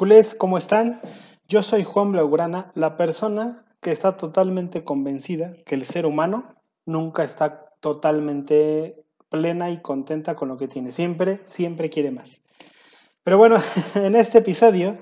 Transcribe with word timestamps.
Culés, 0.00 0.34
¿cómo 0.34 0.56
están? 0.56 0.98
Yo 1.46 1.62
soy 1.62 1.84
Juan 1.84 2.12
Blaugrana, 2.12 2.72
la 2.74 2.96
persona 2.96 3.66
que 3.82 3.92
está 3.92 4.16
totalmente 4.16 4.82
convencida 4.82 5.52
que 5.66 5.74
el 5.74 5.84
ser 5.84 6.06
humano 6.06 6.54
nunca 6.86 7.22
está 7.22 7.66
totalmente 7.80 9.04
plena 9.28 9.68
y 9.70 9.82
contenta 9.82 10.36
con 10.36 10.48
lo 10.48 10.56
que 10.56 10.68
tiene. 10.68 10.90
Siempre, 10.90 11.40
siempre 11.44 11.90
quiere 11.90 12.12
más. 12.12 12.40
Pero 13.24 13.36
bueno, 13.36 13.56
en 13.94 14.16
este 14.16 14.38
episodio 14.38 14.96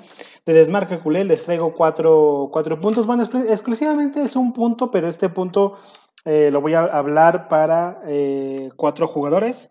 de 0.45 0.53
Desmarca 0.53 1.01
Culé 1.01 1.23
les 1.23 1.45
traigo 1.45 1.75
cuatro, 1.75 2.49
cuatro 2.53 2.81
puntos. 2.81 3.07
Bueno, 3.07 3.23
exclusivamente 3.23 4.21
es 4.21 4.35
un 4.35 4.53
punto, 4.53 4.91
pero 4.91 5.07
este 5.07 5.29
punto 5.29 5.79
eh, 6.25 6.51
lo 6.51 6.61
voy 6.61 6.75
a 6.75 6.81
hablar 6.81 7.47
para 7.47 8.03
eh, 8.09 8.71
cuatro 8.75 9.07
jugadores. 9.07 9.71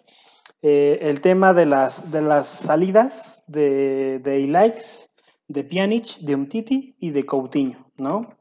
Eh, 0.61 0.99
el 1.01 1.19
tema 1.19 1.51
de 1.51 1.65
las, 1.65 2.11
de 2.11 2.21
las 2.21 2.47
salidas 2.47 3.43
de, 3.47 4.19
de 4.19 4.47
likes 4.47 5.07
de 5.47 5.63
Pjanic, 5.63 6.19
de 6.19 6.35
Umtiti 6.35 6.95
y 6.99 7.11
de 7.11 7.25
Coutinho, 7.25 7.91
¿no? 7.97 8.37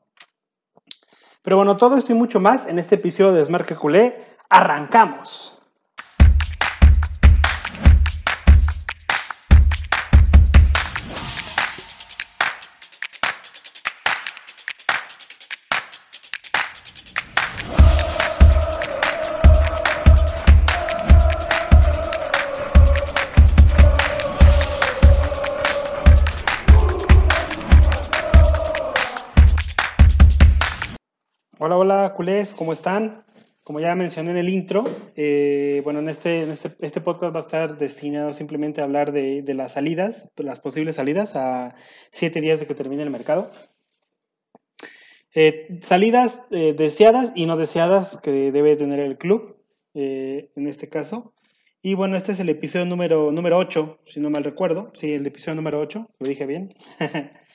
Pero 1.42 1.56
bueno, 1.56 1.76
todo 1.76 1.96
esto 1.96 2.12
y 2.12 2.16
mucho 2.16 2.40
más 2.40 2.66
en 2.66 2.78
este 2.78 2.96
episodio 2.96 3.32
de 3.32 3.38
Desmarque 3.38 3.76
Culé. 3.76 4.24
¡Arrancamos! 4.48 5.55
Culés, 32.46 32.54
¿cómo 32.54 32.72
están? 32.72 33.24
Como 33.62 33.80
ya 33.80 33.94
mencioné 33.96 34.30
en 34.30 34.36
el 34.36 34.48
intro, 34.48 34.84
eh, 35.16 35.80
bueno, 35.82 35.98
en, 35.98 36.08
este, 36.08 36.42
en 36.42 36.50
este, 36.50 36.76
este, 36.80 37.00
podcast 37.00 37.34
va 37.34 37.40
a 37.40 37.42
estar 37.42 37.78
destinado 37.78 38.32
simplemente 38.32 38.80
a 38.80 38.84
hablar 38.84 39.10
de, 39.10 39.42
de, 39.42 39.54
las 39.54 39.72
salidas, 39.72 40.28
las 40.36 40.60
posibles 40.60 40.96
salidas 40.96 41.34
a 41.34 41.74
siete 42.12 42.40
días 42.40 42.60
de 42.60 42.66
que 42.66 42.74
termine 42.74 43.02
el 43.02 43.10
mercado. 43.10 43.50
Eh, 45.34 45.78
salidas 45.82 46.40
eh, 46.50 46.74
deseadas 46.76 47.32
y 47.34 47.46
no 47.46 47.56
deseadas 47.56 48.18
que 48.22 48.52
debe 48.52 48.76
tener 48.76 49.00
el 49.00 49.18
club, 49.18 49.56
en 49.94 50.66
este 50.66 50.88
caso. 50.88 51.32
Y 51.82 51.94
bueno, 51.94 52.16
este 52.16 52.32
es 52.32 52.40
el 52.40 52.50
episodio 52.50 52.84
número, 52.84 53.32
número 53.32 53.56
8, 53.58 54.00
si 54.06 54.20
no 54.20 54.30
mal 54.30 54.44
recuerdo. 54.44 54.92
Sí, 54.94 55.12
el 55.12 55.26
episodio 55.26 55.56
número 55.56 55.80
8, 55.80 56.06
lo 56.18 56.28
dije 56.28 56.46
bien. 56.46 56.68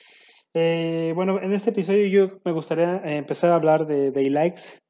Eh, 0.54 1.12
bueno, 1.14 1.40
en 1.40 1.52
este 1.52 1.70
episodio 1.70 2.06
yo 2.06 2.40
me 2.44 2.52
gustaría 2.52 2.96
eh, 2.96 3.16
empezar 3.16 3.50
a 3.50 3.54
hablar 3.54 3.86
de, 3.86 4.10
de 4.10 4.28
likes 4.28 4.81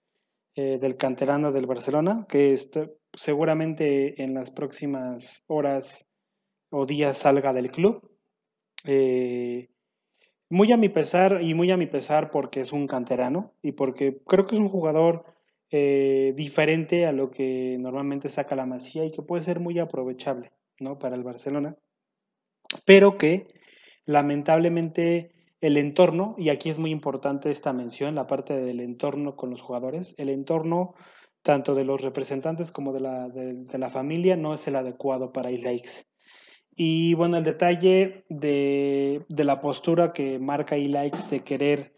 eh, 0.55 0.78
del 0.78 0.97
canterano 0.97 1.53
del 1.53 1.67
Barcelona, 1.67 2.27
que 2.28 2.53
está, 2.53 2.89
seguramente 3.14 4.22
en 4.22 4.34
las 4.34 4.50
próximas 4.50 5.45
horas 5.47 6.08
o 6.70 6.86
días 6.86 7.19
salga 7.19 7.53
del 7.53 7.70
club. 7.70 8.11
muy 10.48 10.70
a 10.73 10.77
mi 10.77 10.89
pesar 10.89 11.41
y 11.42 11.55
muy 11.55 11.70
a 11.70 11.77
mi 11.77 11.86
pesar 11.86 12.30
porque 12.30 12.61
es 12.61 12.73
un 12.73 12.86
canterano 12.86 13.55
y 13.62 13.73
porque 13.73 14.20
creo 14.27 14.47
que 14.47 14.55
es 14.56 14.61
un 14.61 14.69
jugador 14.69 15.25
diferente 15.70 17.06
a 17.06 17.12
lo 17.12 17.30
que 17.30 17.77
normalmente 17.78 18.28
saca 18.28 18.56
la 18.56 18.67
Masía 18.67 19.06
y 19.06 19.11
que 19.11 19.23
puede 19.23 19.42
ser 19.42 19.61
muy 19.61 19.78
aprovechable 19.78 20.53
¿no? 20.78 20.98
para 20.98 21.17
el 21.17 21.23
Barcelona, 21.23 21.77
pero 22.84 23.17
que 23.17 23.47
lamentablemente 24.05 25.33
el 25.62 25.77
entorno, 25.77 26.34
y 26.36 26.50
aquí 26.50 26.68
es 26.70 26.78
muy 26.78 26.91
importante 26.91 27.48
esta 27.48 27.72
mención, 27.72 28.16
la 28.16 28.27
parte 28.27 28.60
del 28.60 28.80
entorno 28.80 29.36
con 29.36 29.50
los 29.50 29.62
jugadores, 29.62 30.14
el 30.18 30.28
entorno 30.28 30.94
tanto 31.42 31.74
de 31.74 31.84
los 31.84 32.02
representantes 32.02 32.73
como 32.73 32.92
de 32.92 33.00
la, 33.00 33.28
de, 33.28 33.78
la 33.78 33.89
familia 33.89 34.36
no 34.36 34.55
es 34.55 34.67
el 34.67 34.77
adecuado 34.77 35.33
para 35.33 35.51
likes 35.51 36.05
Y 36.74 37.14
bueno, 37.14 37.36
el 37.36 37.45
detalle 37.45 38.24
de, 38.28 39.24
de 39.28 39.45
la 39.45 39.61
postura 39.61 40.12
que 40.12 40.40
marca 40.40 40.77
likes 40.77 41.28
de 41.30 41.45
querer 41.45 41.95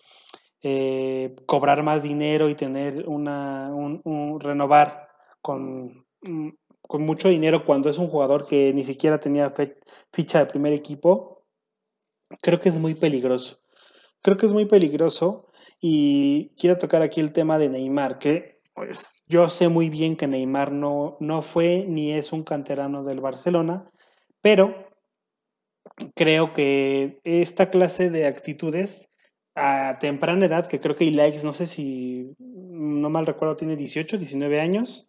eh, 0.62 1.34
cobrar 1.46 1.82
más 1.82 2.02
dinero 2.02 2.50
y 2.50 2.54
tener 2.54 3.08
una, 3.08 3.70
un, 3.74 4.40
renovar 4.40 5.08
con, 5.40 6.06
mm, 6.22 6.48
con 6.82 7.02
mucho 7.02 7.30
dinero 7.30 7.64
cuando 7.64 7.88
es 7.88 7.96
un 7.96 8.08
jugador 8.08 8.46
que 8.46 8.74
ni 8.74 8.84
siquiera 8.84 9.20
tenía 9.20 9.54
ficha 10.12 10.38
de 10.40 10.46
primer 10.46 10.74
equipo, 10.74 11.43
creo 12.42 12.60
que 12.60 12.68
es 12.68 12.78
muy 12.78 12.94
peligroso. 12.94 13.58
Creo 14.22 14.36
que 14.36 14.46
es 14.46 14.52
muy 14.52 14.64
peligroso 14.64 15.48
y 15.80 16.50
quiero 16.56 16.78
tocar 16.78 17.02
aquí 17.02 17.20
el 17.20 17.32
tema 17.32 17.58
de 17.58 17.68
Neymar, 17.68 18.18
que 18.18 18.60
pues 18.74 19.22
yo 19.28 19.48
sé 19.48 19.68
muy 19.68 19.88
bien 19.88 20.16
que 20.16 20.26
Neymar 20.26 20.72
no, 20.72 21.16
no 21.20 21.42
fue 21.42 21.84
ni 21.88 22.12
es 22.12 22.32
un 22.32 22.42
canterano 22.42 23.04
del 23.04 23.20
Barcelona, 23.20 23.90
pero 24.40 24.88
creo 26.14 26.52
que 26.54 27.20
esta 27.24 27.70
clase 27.70 28.10
de 28.10 28.26
actitudes 28.26 29.10
a 29.54 29.98
temprana 30.00 30.46
edad, 30.46 30.66
que 30.66 30.80
creo 30.80 30.96
que 30.96 31.04
Ilaix, 31.04 31.44
no 31.44 31.52
sé 31.52 31.66
si 31.66 32.34
no 32.38 33.08
mal 33.10 33.26
recuerdo, 33.26 33.56
tiene 33.56 33.76
18, 33.76 34.18
19 34.18 34.60
años, 34.60 35.06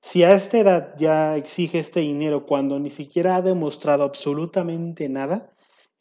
si 0.00 0.22
a 0.24 0.32
esta 0.32 0.58
edad 0.58 0.94
ya 0.98 1.36
exige 1.36 1.78
este 1.78 2.00
dinero 2.00 2.44
cuando 2.44 2.78
ni 2.78 2.90
siquiera 2.90 3.36
ha 3.36 3.42
demostrado 3.42 4.04
absolutamente 4.04 5.08
nada, 5.08 5.53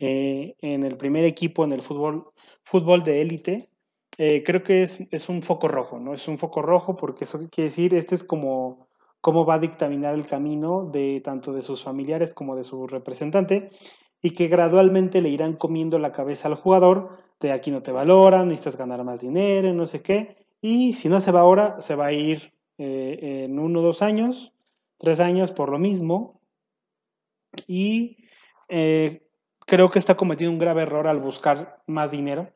eh, 0.06 0.56
en 0.60 0.84
el 0.84 0.98
primer 0.98 1.24
equipo 1.24 1.64
en 1.64 1.72
el 1.72 1.82
fútbol, 1.82 2.34
fútbol 2.64 3.04
de 3.04 3.22
élite, 3.22 3.70
eh, 4.18 4.44
creo 4.44 4.62
que 4.62 4.84
es, 4.84 5.00
es, 5.12 5.30
un 5.30 5.42
foco 5.42 5.70
rojo, 5.70 5.98
¿no? 5.98 6.14
Es 6.14 6.28
un 6.28 6.38
foco 6.38 6.62
rojo 6.62 6.98
porque 6.98 7.24
eso 7.24 7.40
quiere 7.50 7.70
decir, 7.70 7.96
este 7.96 8.16
es 8.16 8.26
como 8.26 8.90
cómo 9.22 9.46
va 9.46 9.54
a 9.54 9.60
dictaminar 9.60 10.14
el 10.16 10.26
camino 10.26 10.90
de 10.92 11.22
tanto 11.24 11.54
de 11.54 11.62
sus 11.62 11.82
familiares 11.82 12.34
como 12.34 12.58
de 12.58 12.66
su 12.66 12.86
representante 12.86 13.72
y 14.22 14.32
que 14.32 14.50
gradualmente 14.50 15.22
le 15.22 15.30
irán 15.30 15.56
comiendo 15.56 15.98
la 16.00 16.12
cabeza 16.12 16.50
al 16.50 16.56
jugador 16.56 17.18
de 17.40 17.54
aquí 17.54 17.72
no 17.72 17.82
te 17.82 17.94
valoran, 17.94 18.50
necesitas 18.50 18.78
ganar 18.78 19.06
más 19.06 19.22
dinero, 19.22 19.74
no 19.74 19.88
sé 19.88 20.02
qué, 20.02 20.36
y 20.62 20.94
si 20.94 21.08
no 21.08 21.22
se 21.22 21.32
va 21.32 21.40
ahora, 21.40 21.80
se 21.80 21.96
va 21.96 22.08
a 22.08 22.12
ir 22.12 22.54
eh, 22.78 23.46
en 23.46 23.58
uno, 23.58 23.82
dos 23.82 24.02
años, 24.02 24.52
tres 24.98 25.22
años 25.22 25.54
por 25.54 25.70
lo 25.70 25.80
mismo, 25.80 26.42
y 27.68 28.18
creo 29.66 29.90
que 29.90 30.00
está 30.00 30.16
cometiendo 30.16 30.54
un 30.54 30.60
grave 30.60 30.84
error 30.84 31.08
al 31.08 31.20
buscar 31.20 31.82
más 31.88 32.12
dinero. 32.12 32.52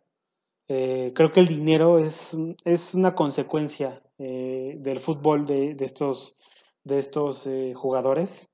Eh, 0.67 1.13
creo 1.15 1.31
que 1.31 1.39
el 1.39 1.47
dinero 1.47 1.97
es, 1.97 2.35
es 2.65 2.93
una 2.93 3.15
consecuencia 3.15 4.01
eh, 4.17 4.75
del 4.79 4.99
fútbol 4.99 5.45
de, 5.45 5.75
de, 5.75 5.85
estos, 5.85 6.37
de 6.83 6.99
estos 6.99 7.47
eh, 7.47 7.73
jugadores, 7.75 8.49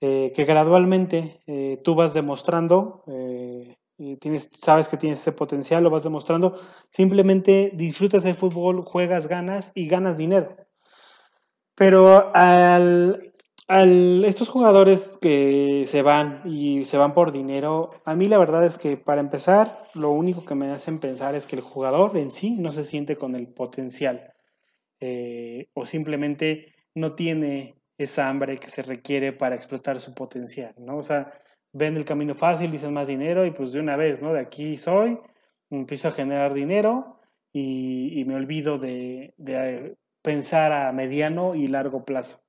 que 0.00 0.44
gradualmente 0.44 1.78
tú 1.84 1.94
vas 1.94 2.12
demostrando, 2.12 3.04
sabes 4.50 4.88
que 4.88 4.96
tienes 4.96 5.20
ese 5.20 5.30
potencial, 5.30 5.84
lo 5.84 5.90
vas 5.90 6.02
demostrando, 6.02 6.58
simplemente 6.90 7.70
disfrutas 7.72 8.24
el 8.24 8.34
fútbol, 8.34 8.82
juegas, 8.82 9.28
ganas 9.28 9.70
y 9.76 9.86
ganas 9.86 10.18
dinero. 10.18 10.56
Pero 11.76 12.34
al, 12.34 13.31
estos 13.80 14.48
jugadores 14.48 15.18
que 15.20 15.84
se 15.86 16.02
van 16.02 16.42
y 16.44 16.84
se 16.84 16.98
van 16.98 17.14
por 17.14 17.32
dinero, 17.32 17.90
a 18.04 18.14
mí 18.14 18.28
la 18.28 18.38
verdad 18.38 18.64
es 18.64 18.76
que 18.76 18.96
para 18.96 19.20
empezar, 19.20 19.84
lo 19.94 20.10
único 20.10 20.44
que 20.44 20.54
me 20.54 20.70
hacen 20.70 20.98
pensar 20.98 21.34
es 21.34 21.46
que 21.46 21.56
el 21.56 21.62
jugador 21.62 22.16
en 22.16 22.30
sí 22.30 22.56
no 22.58 22.72
se 22.72 22.84
siente 22.84 23.16
con 23.16 23.34
el 23.34 23.48
potencial 23.48 24.32
eh, 25.00 25.68
o 25.74 25.86
simplemente 25.86 26.74
no 26.94 27.14
tiene 27.14 27.76
esa 27.98 28.28
hambre 28.28 28.58
que 28.58 28.70
se 28.70 28.82
requiere 28.82 29.32
para 29.32 29.54
explotar 29.54 30.00
su 30.00 30.14
potencial, 30.14 30.74
¿no? 30.78 30.98
O 30.98 31.02
sea, 31.02 31.32
ven 31.72 31.96
el 31.96 32.04
camino 32.04 32.34
fácil, 32.34 32.70
dicen 32.70 32.92
más 32.92 33.08
dinero 33.08 33.46
y 33.46 33.52
pues 33.52 33.72
de 33.72 33.80
una 33.80 33.96
vez, 33.96 34.22
¿no? 34.22 34.32
De 34.32 34.40
aquí 34.40 34.76
soy, 34.76 35.18
empiezo 35.70 36.08
a 36.08 36.12
generar 36.12 36.52
dinero 36.54 37.20
y, 37.52 38.24
me 38.26 38.34
olvido 38.34 38.76
de 38.76 39.96
pensar 40.22 40.72
a 40.72 40.92
mediano 40.92 41.54
y 41.54 41.68
largo 41.68 42.04
plazo. 42.04 42.42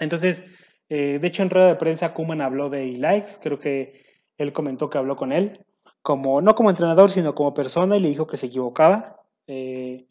Entonces, 0.00 0.42
eh, 0.88 1.18
de 1.20 1.26
hecho, 1.26 1.42
en 1.42 1.50
rueda 1.50 1.68
de 1.68 1.76
prensa, 1.76 2.14
Kuman 2.14 2.40
habló 2.40 2.70
de 2.70 2.86
likes 2.92 3.32
creo 3.42 3.58
que 3.58 4.04
él 4.38 4.52
comentó 4.52 4.90
que 4.90 4.98
habló 4.98 5.16
con 5.16 5.32
él, 5.32 5.64
como, 6.02 6.40
no 6.40 6.54
como 6.54 6.70
entrenador, 6.70 7.10
sino 7.10 7.34
como 7.34 7.54
persona, 7.54 7.96
y 7.96 8.00
le 8.00 8.08
dijo 8.08 8.26
que 8.26 8.36
se 8.36 8.46
equivocaba. 8.46 9.20
Eh, 9.46 10.06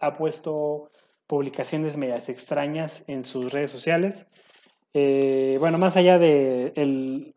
ha 0.00 0.16
puesto 0.16 0.90
publicaciones 1.26 1.96
medias 1.96 2.28
extrañas 2.28 3.04
en 3.06 3.22
sus 3.22 3.52
redes 3.52 3.70
sociales. 3.70 4.26
Eh, 4.94 5.56
bueno, 5.60 5.78
más 5.78 5.96
allá 5.96 6.18
de 6.18 6.72
el, 6.76 7.34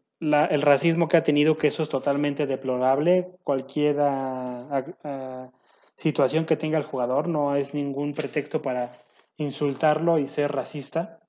racismo 0.62 1.08
que 1.08 1.18
ha 1.18 1.24
tenido, 1.24 1.58
que 1.58 1.68
eso 1.68 1.84
es 1.84 1.90
totalmente 1.90 2.48
deplorable, 2.48 3.30
cualquier 3.44 3.98
situación 5.96 6.46
que 6.46 6.56
tenga 6.56 6.78
el 6.78 6.84
jugador 6.84 7.28
no 7.28 7.56
es 7.56 7.74
ningún 7.74 8.14
pretexto 8.14 8.62
para 8.62 8.94
insultarlo 9.38 10.18
y 10.18 10.28
ser 10.28 10.52
racista. 10.52 11.20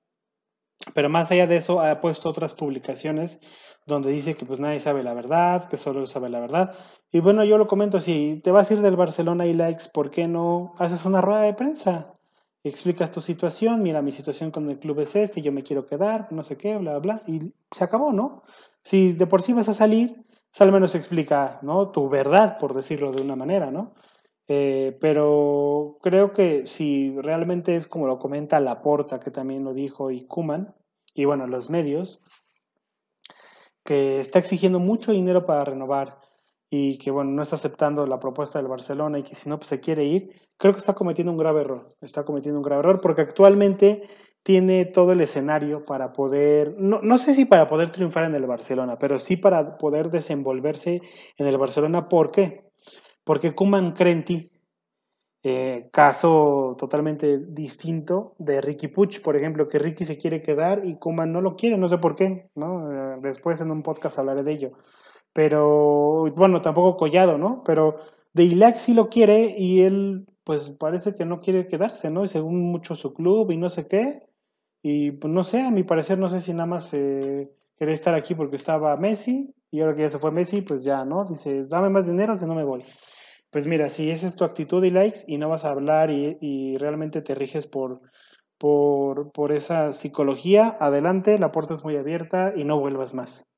Pero 0.93 1.09
más 1.09 1.31
allá 1.31 1.47
de 1.47 1.57
eso, 1.57 1.81
ha 1.81 2.01
puesto 2.01 2.29
otras 2.29 2.55
publicaciones 2.55 3.41
donde 3.87 4.11
dice 4.11 4.35
que 4.35 4.47
pues 4.47 4.61
nadie 4.61 4.81
sabe 4.81 5.03
la 5.03 5.15
verdad, 5.15 5.69
que 5.69 5.77
solo 5.77 6.01
él 6.01 6.09
sabe 6.09 6.29
la 6.29 6.41
verdad. 6.41 6.75
Y 7.13 7.21
bueno, 7.21 7.45
yo 7.45 7.59
lo 7.59 7.67
comento, 7.67 8.01
si 8.01 8.41
te 8.43 8.51
vas 8.51 8.71
a 8.71 8.75
ir 8.75 8.81
del 8.81 8.97
Barcelona 8.97 9.47
y 9.47 9.55
likes, 9.55 9.85
¿por 9.93 10.11
qué 10.11 10.27
no 10.27 10.75
haces 10.79 11.05
una 11.05 11.21
rueda 11.21 11.43
de 11.43 11.55
prensa? 11.55 12.15
Explicas 12.63 13.11
tu 13.11 13.21
situación, 13.21 13.83
mira, 13.83 14.01
mi 14.01 14.11
situación 14.11 14.51
con 14.51 14.71
el 14.71 14.79
club 14.79 15.01
es 15.01 15.15
este, 15.17 15.43
yo 15.43 15.53
me 15.53 15.63
quiero 15.63 15.87
quedar, 15.87 16.29
no 16.33 16.43
sé 16.45 16.57
qué, 16.57 16.79
bla, 16.79 16.99
bla, 16.99 17.21
y 17.27 17.53
se 17.71 17.85
acabó, 17.85 18.13
¿no? 18.13 18.43
Si 18.83 19.13
de 19.13 19.27
por 19.27 19.43
sí 19.43 19.53
vas 19.53 19.69
a 19.69 19.75
salir, 19.75 20.25
pues 20.51 20.61
al 20.63 20.73
menos 20.73 20.95
explica, 20.95 21.59
¿no? 21.63 21.91
Tu 21.91 22.09
verdad, 22.09 22.57
por 22.59 22.73
decirlo 22.73 23.13
de 23.13 23.23
una 23.23 23.37
manera, 23.37 23.71
¿no? 23.71 23.93
Eh, 24.49 24.97
pero 25.01 25.99
creo 26.03 26.33
que 26.33 26.67
si 26.67 27.15
realmente 27.21 27.77
es 27.77 27.87
como 27.87 28.07
lo 28.07 28.19
comenta 28.19 28.61
Laporta, 28.61 29.21
que 29.21 29.31
también 29.31 29.65
lo 29.65 29.73
dijo, 29.73 30.11
y 30.11 30.27
Kuman, 30.27 30.75
y 31.15 31.25
bueno, 31.25 31.47
los 31.47 31.71
medios, 31.71 32.23
que 33.85 34.21
está 34.21 34.39
exigiendo 34.39 34.79
mucho 34.81 35.13
dinero 35.13 35.45
para 35.45 35.65
renovar 35.65 36.19
y 36.71 36.99
que 36.99 37.11
bueno, 37.11 37.31
no 37.31 37.43
está 37.43 37.57
aceptando 37.57 38.07
la 38.07 38.19
propuesta 38.19 38.59
del 38.59 38.69
Barcelona 38.69 39.19
y 39.19 39.23
que 39.23 39.35
si 39.35 39.49
no 39.49 39.59
pues, 39.59 39.69
se 39.69 39.81
quiere 39.81 40.05
ir, 40.05 40.33
creo 40.59 40.73
que 40.73 40.79
está 40.79 40.95
cometiendo 40.95 41.31
un 41.31 41.39
grave 41.39 41.61
error. 41.61 41.87
Está 42.01 42.25
cometiendo 42.25 42.59
un 42.59 42.65
grave 42.65 42.81
error 42.81 43.01
porque 43.01 43.21
actualmente 43.21 44.09
tiene 44.43 44.85
todo 44.85 45.13
el 45.13 45.21
escenario 45.21 45.85
para 45.85 46.13
poder, 46.13 46.75
no, 46.79 47.01
no 47.03 47.19
sé 47.19 47.35
si 47.35 47.45
para 47.45 47.69
poder 47.69 47.91
triunfar 47.91 48.25
en 48.25 48.35
el 48.35 48.47
Barcelona, 48.47 48.99
pero 48.99 49.19
sí 49.19 49.37
para 49.37 49.79
poder 49.79 50.11
desenvolverse 50.11 51.01
en 51.39 51.47
el 51.47 51.59
Barcelona. 51.59 52.09
¿Por 52.09 52.31
qué? 52.31 52.65
Porque 53.25 53.55
Kuman 53.55 53.93
Crenti, 53.93 54.51
eh, 55.43 55.89
caso 55.93 56.77
totalmente 56.79 57.39
distinto 57.39 58.35
de 58.39 58.61
Ricky 58.61 58.89
Puch, 58.89 59.21
por 59.21 59.37
ejemplo, 59.37 59.69
que 59.69 59.79
Ricky 59.79 60.05
se 60.05 60.17
quiere 60.17 60.43
quedar 60.43 60.87
y 60.87 60.97
Kuman 60.97 61.33
no 61.33 61.41
lo 61.41 61.57
quiere, 61.57 61.77
no 61.77 61.89
sé 61.89 61.99
por 61.99 62.15
qué, 62.15 62.49
¿no? 62.55 62.91
Eh, 62.93 63.17
después 63.21 63.61
en 63.61 63.71
un 63.71 63.83
podcast 63.83 64.19
hablaré 64.19 64.43
de 64.43 64.53
ello. 64.53 64.73
Pero, 65.33 66.27
bueno, 66.37 66.61
tampoco 66.61 66.97
Collado, 66.97 67.39
¿no? 67.39 67.63
Pero 67.65 67.97
de 68.33 68.45
Ilac 68.45 68.77
sí 68.77 68.95
lo 68.95 69.09
quiere 69.09 69.55
y 69.59 69.83
él, 69.83 70.27
pues 70.45 70.71
parece 70.71 71.15
que 71.15 71.25
no 71.25 71.41
quiere 71.41 71.67
quedarse, 71.67 72.11
¿no? 72.11 72.25
Y 72.25 72.29
según 72.29 72.61
mucho 72.61 72.95
su 72.95 73.15
club 73.15 73.51
y 73.51 73.57
no 73.57 73.69
sé 73.71 73.87
qué. 73.87 74.23
Y 74.83 75.13
pues 75.13 75.33
no 75.33 75.45
sé, 75.45 75.63
a 75.63 75.71
mi 75.71 75.83
parecer, 75.83 76.19
no 76.19 76.29
sé 76.29 76.41
si 76.41 76.53
nada 76.53 76.67
más 76.67 76.93
eh, 76.95 77.51
quería 77.79 77.95
estar 77.95 78.15
aquí 78.15 78.35
porque 78.35 78.57
estaba 78.57 78.97
Messi 78.97 79.55
y 79.75 79.81
ahora 79.81 79.97
que 79.97 80.03
ya 80.03 80.11
se 80.11 80.21
fue 80.21 80.31
Messi, 80.31 80.63
pues 80.63 80.85
ya, 80.85 81.05
¿no? 81.05 81.25
Dice, 81.25 81.65
dame 81.65 81.91
más 81.91 82.07
dinero 82.07 82.37
si 82.37 82.47
no 82.47 82.55
me 82.55 82.63
voy. 82.63 82.85
Pues 83.51 83.67
mira, 83.67 83.89
si 83.89 84.09
esa 84.09 84.29
es 84.29 84.37
tu 84.37 84.45
actitud 84.45 84.85
y 84.85 84.91
likes 84.91 85.25
y 85.27 85.37
no 85.37 85.49
vas 85.49 85.65
a 85.65 85.71
hablar 85.71 86.13
y, 86.13 86.77
realmente 86.79 87.23
te 87.23 87.35
riges 87.35 87.67
por, 87.67 88.01
por, 88.57 89.33
por, 89.33 89.51
esa 89.51 89.93
psicología, 89.93 90.77
adelante, 90.79 91.41
la 91.41 91.51
puerta 91.51 91.75
es 91.75 91.83
muy 91.83 91.97
abierta 91.97 92.53
y 92.55 92.63
no 92.63 92.79
vuelvas 92.79 93.15
más. 93.15 93.49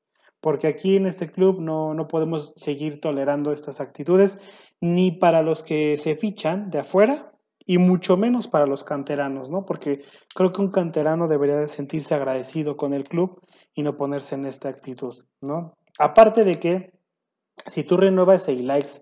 Porque 0.41 0.65
aquí 0.65 0.97
en 0.97 1.05
este 1.05 1.31
club 1.31 1.61
no, 1.61 1.93
no 1.93 2.07
podemos 2.07 2.55
seguir 2.55 2.99
tolerando 2.99 3.51
estas 3.51 3.79
actitudes, 3.79 4.39
ni 4.81 5.11
para 5.11 5.43
los 5.43 5.61
que 5.61 5.97
se 5.97 6.15
fichan 6.15 6.71
de 6.71 6.79
afuera, 6.79 7.31
y 7.63 7.77
mucho 7.77 8.17
menos 8.17 8.47
para 8.47 8.65
los 8.65 8.83
canteranos, 8.83 9.51
¿no? 9.51 9.65
Porque 9.65 10.01
creo 10.33 10.51
que 10.51 10.61
un 10.61 10.71
canterano 10.71 11.27
debería 11.27 11.57
de 11.57 11.67
sentirse 11.67 12.15
agradecido 12.15 12.75
con 12.75 12.93
el 12.93 13.03
club 13.03 13.41
y 13.75 13.83
no 13.83 13.97
ponerse 13.97 14.33
en 14.33 14.45
esta 14.45 14.69
actitud, 14.69 15.13
¿no? 15.41 15.73
Aparte 15.99 16.43
de 16.43 16.55
que 16.55 16.93
si 17.71 17.83
tú 17.83 17.97
renuevas 17.97 18.47
el 18.47 18.67
likes 18.67 19.01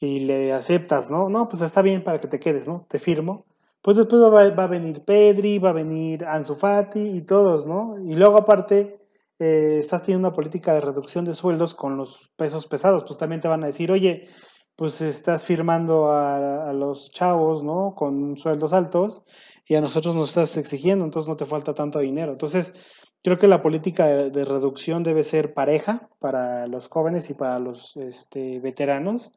y 0.00 0.20
le 0.20 0.52
aceptas, 0.52 1.10
¿no? 1.10 1.28
No, 1.28 1.46
pues 1.48 1.62
está 1.62 1.82
bien 1.82 2.02
para 2.02 2.18
que 2.18 2.26
te 2.26 2.40
quedes, 2.40 2.66
¿no? 2.66 2.86
Te 2.88 2.98
firmo. 2.98 3.46
Pues 3.80 3.96
después 3.96 4.22
va, 4.22 4.64
a 4.64 4.66
venir 4.68 5.04
Pedri, 5.04 5.58
va 5.58 5.70
a 5.70 5.74
venir 5.74 6.24
Ansu 6.24 6.54
Fati 6.54 7.00
y 7.00 7.22
todos, 7.22 7.66
¿no? 7.66 7.96
Y 7.98 8.14
luego 8.14 8.36
aparte 8.36 9.00
eh, 9.38 9.78
estás 9.80 10.02
teniendo 10.02 10.28
una 10.28 10.34
política 10.34 10.74
de 10.74 10.80
reducción 10.80 11.24
de 11.24 11.34
sueldos 11.34 11.74
con 11.74 11.96
los 11.96 12.32
pesos 12.36 12.66
pesados, 12.66 13.04
pues 13.04 13.18
también 13.18 13.40
te 13.40 13.48
van 13.48 13.64
a 13.64 13.66
decir, 13.66 13.90
oye, 13.90 14.28
pues 14.76 15.00
estás 15.00 15.44
firmando 15.44 16.10
a, 16.10 16.70
a, 16.70 16.72
los 16.72 17.10
chavos, 17.10 17.62
¿no? 17.64 17.94
Con 17.96 18.36
sueldos 18.36 18.72
altos 18.72 19.24
y 19.66 19.74
a 19.74 19.80
nosotros 19.80 20.14
nos 20.14 20.30
estás 20.30 20.56
exigiendo, 20.56 21.04
entonces 21.04 21.28
no 21.28 21.36
te 21.36 21.44
falta 21.44 21.74
tanto 21.74 21.98
dinero. 21.98 22.32
Entonces, 22.32 22.74
creo 23.22 23.38
que 23.38 23.48
la 23.48 23.62
política 23.62 24.06
de, 24.06 24.44
reducción 24.44 25.02
debe 25.02 25.22
ser 25.22 25.54
pareja 25.54 26.08
para 26.18 26.66
los 26.66 26.88
jóvenes 26.88 27.30
y 27.30 27.34
para 27.34 27.58
los 27.58 27.96
este, 27.96 28.60
veteranos 28.60 29.32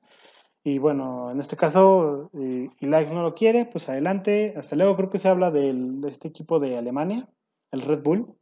y 0.68 0.80
bueno, 0.80 1.30
en 1.30 1.40
este 1.40 1.56
caso, 1.56 2.32
y, 2.34 2.66
y 2.80 2.88
no 2.88 3.22
lo 3.22 3.36
quiere, 3.36 3.66
pues 3.66 3.88
adelante. 3.88 4.56
Hasta 4.58 4.76
luego 4.76 4.96
creo 4.96 5.10
que 5.10 5.20
se 5.20 5.28
habla 5.28 5.52
de 5.52 6.02
este 6.08 6.28
equipo 6.28 6.60
de 6.60 6.76
Alemania, 6.76 7.30
el 7.70 7.84
Red 7.84 8.02
Bull. 8.02 8.36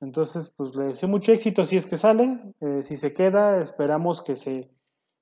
Entonces, 0.00 0.52
pues 0.56 0.74
le 0.74 0.86
deseo 0.86 1.08
mucho 1.08 1.30
éxito 1.30 1.64
si 1.64 1.76
es 1.76 1.86
que 1.86 1.96
sale. 1.96 2.40
Eh, 2.60 2.82
si 2.82 2.96
se 2.96 3.14
queda, 3.14 3.60
esperamos 3.60 4.20
que 4.20 4.34
se 4.34 4.68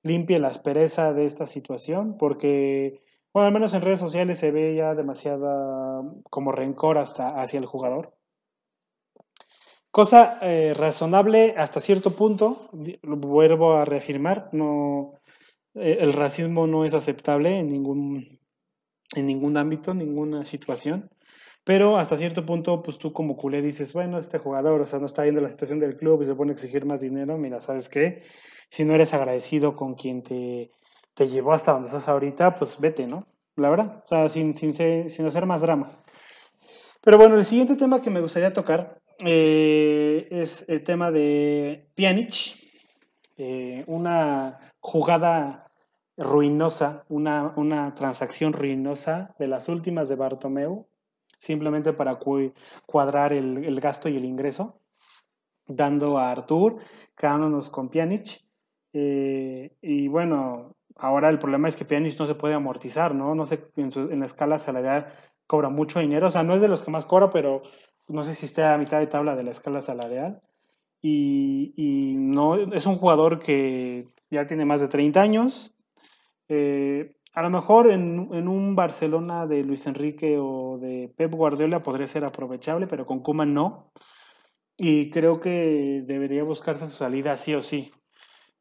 limpie 0.02 0.38
la 0.38 0.48
aspereza 0.48 1.12
de 1.12 1.26
esta 1.26 1.46
situación, 1.46 2.16
porque, 2.16 3.02
bueno, 3.34 3.48
al 3.48 3.52
menos 3.52 3.74
en 3.74 3.82
redes 3.82 4.00
sociales 4.00 4.38
se 4.38 4.52
ve 4.52 4.74
ya 4.74 4.94
demasiada 4.94 6.02
como 6.30 6.50
rencor 6.50 6.96
hasta 6.96 7.42
hacia 7.42 7.58
el 7.58 7.66
jugador. 7.66 8.14
Cosa 9.92 10.38
eh, 10.40 10.72
razonable 10.72 11.54
hasta 11.58 11.78
cierto 11.78 12.16
punto, 12.16 12.70
vuelvo 13.02 13.74
a 13.74 13.84
reafirmar, 13.84 14.48
no, 14.52 15.20
eh, 15.74 15.98
el 16.00 16.14
racismo 16.14 16.66
no 16.66 16.86
es 16.86 16.94
aceptable 16.94 17.58
en 17.58 17.68
ningún, 17.68 18.40
en 19.14 19.26
ningún 19.26 19.58
ámbito, 19.58 19.92
ninguna 19.92 20.46
situación. 20.46 21.10
Pero 21.62 21.98
hasta 21.98 22.16
cierto 22.16 22.46
punto, 22.46 22.82
pues 22.82 22.96
tú 22.96 23.12
como 23.12 23.36
culé 23.36 23.60
dices, 23.60 23.92
bueno, 23.92 24.18
este 24.18 24.38
jugador, 24.38 24.80
o 24.80 24.86
sea, 24.86 24.98
no 24.98 25.04
está 25.04 25.24
viendo 25.24 25.42
la 25.42 25.50
situación 25.50 25.78
del 25.78 25.98
club 25.98 26.22
y 26.22 26.26
se 26.26 26.34
pone 26.34 26.52
a 26.52 26.54
exigir 26.54 26.86
más 26.86 27.02
dinero, 27.02 27.36
mira, 27.36 27.60
¿sabes 27.60 27.90
qué? 27.90 28.22
Si 28.70 28.84
no 28.84 28.94
eres 28.94 29.12
agradecido 29.12 29.76
con 29.76 29.94
quien 29.94 30.22
te, 30.22 30.70
te 31.12 31.28
llevó 31.28 31.52
hasta 31.52 31.72
donde 31.72 31.88
estás 31.88 32.08
ahorita, 32.08 32.54
pues 32.54 32.80
vete, 32.80 33.06
¿no? 33.06 33.26
La 33.56 33.68
verdad, 33.68 34.02
o 34.06 34.08
sea, 34.08 34.30
sin, 34.30 34.54
sin, 34.54 34.72
sin 34.72 35.26
hacer 35.26 35.44
más 35.44 35.60
drama. 35.60 35.92
Pero 37.02 37.18
bueno, 37.18 37.36
el 37.36 37.44
siguiente 37.44 37.76
tema 37.76 38.00
que 38.00 38.08
me 38.08 38.22
gustaría 38.22 38.54
tocar 38.54 39.02
eh, 39.24 40.28
es 40.30 40.68
el 40.68 40.82
tema 40.82 41.10
de 41.10 41.88
Pjanic, 41.94 42.56
eh, 43.36 43.84
una 43.86 44.58
jugada 44.80 45.70
ruinosa, 46.16 47.04
una, 47.08 47.52
una, 47.56 47.94
transacción 47.94 48.52
ruinosa 48.52 49.34
de 49.38 49.46
las 49.46 49.68
últimas 49.68 50.08
de 50.08 50.16
Bartomeu, 50.16 50.86
simplemente 51.38 51.92
para 51.92 52.18
cuadrar 52.86 53.32
el, 53.32 53.64
el, 53.64 53.80
gasto 53.80 54.08
y 54.08 54.16
el 54.16 54.24
ingreso, 54.24 54.80
dando 55.66 56.18
a 56.18 56.30
Artur, 56.30 56.78
quedándonos 57.16 57.70
con 57.70 57.88
Pjanic. 57.88 58.44
Eh, 58.92 59.76
y 59.80 60.08
bueno, 60.08 60.74
ahora 60.96 61.28
el 61.28 61.38
problema 61.38 61.68
es 61.68 61.76
que 61.76 61.84
Pjanic 61.84 62.18
no 62.18 62.26
se 62.26 62.34
puede 62.34 62.54
amortizar, 62.54 63.14
¿no? 63.14 63.34
No 63.34 63.46
sé, 63.46 63.64
en, 63.76 63.90
su, 63.90 64.10
en, 64.10 64.20
la 64.20 64.26
escala 64.26 64.58
salarial 64.58 65.12
cobra 65.46 65.68
mucho 65.68 66.00
dinero, 66.00 66.28
o 66.28 66.30
sea, 66.30 66.42
no 66.42 66.54
es 66.54 66.60
de 66.60 66.68
los 66.68 66.82
que 66.82 66.90
más 66.90 67.06
cobra, 67.06 67.30
pero 67.30 67.62
no 68.12 68.22
sé 68.22 68.34
si 68.34 68.46
está 68.46 68.74
a 68.74 68.78
mitad 68.78 69.00
de 69.00 69.06
tabla 69.06 69.36
de 69.36 69.42
la 69.42 69.50
escala 69.50 69.80
salarial. 69.80 70.40
Y, 71.00 71.74
y 71.76 72.14
no, 72.16 72.56
es 72.72 72.86
un 72.86 72.96
jugador 72.96 73.40
que 73.40 74.06
ya 74.30 74.46
tiene 74.46 74.64
más 74.64 74.80
de 74.80 74.88
30 74.88 75.20
años. 75.20 75.74
Eh, 76.48 77.16
a 77.32 77.42
lo 77.42 77.50
mejor 77.50 77.90
en, 77.90 78.28
en, 78.32 78.46
un 78.46 78.76
Barcelona 78.76 79.46
de 79.46 79.64
Luis 79.64 79.86
Enrique 79.86 80.36
o 80.38 80.78
de 80.78 81.12
Pep 81.16 81.32
Guardiola 81.32 81.82
podría 81.82 82.06
ser 82.06 82.24
aprovechable, 82.24 82.86
pero 82.86 83.06
con 83.06 83.22
Koeman 83.22 83.54
no. 83.54 83.92
Y 84.76 85.10
creo 85.10 85.40
que 85.40 86.02
debería 86.06 86.44
buscarse 86.44 86.86
su 86.86 86.96
salida 86.96 87.36
sí 87.36 87.54
o 87.54 87.62
sí. 87.62 87.90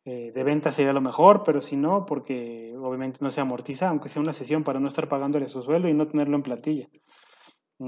Eh, 0.04 0.32
de 0.34 0.44
venta 0.44 0.72
sería 0.72 0.94
lo 0.94 1.02
mejor, 1.02 1.44
pero 1.44 1.62
si 1.62 1.76
no, 1.76 2.06
porque 2.06 2.74
obviamente 2.78 3.20
no 3.22 3.30
se 3.30 3.42
amortiza, 3.42 3.90
aunque 3.90 4.10
sea 4.10 4.22
una 4.22 4.34
sesión 4.34 4.64
para 4.64 4.80
no 4.80 4.88
estar 4.88 5.08
pagándole 5.08 5.48
su 5.48 5.62
sueldo 5.62 5.88
y 5.90 5.94
no 5.94 6.08
tenerlo 6.08 6.36
en 6.36 6.44
plantilla. 6.44 6.88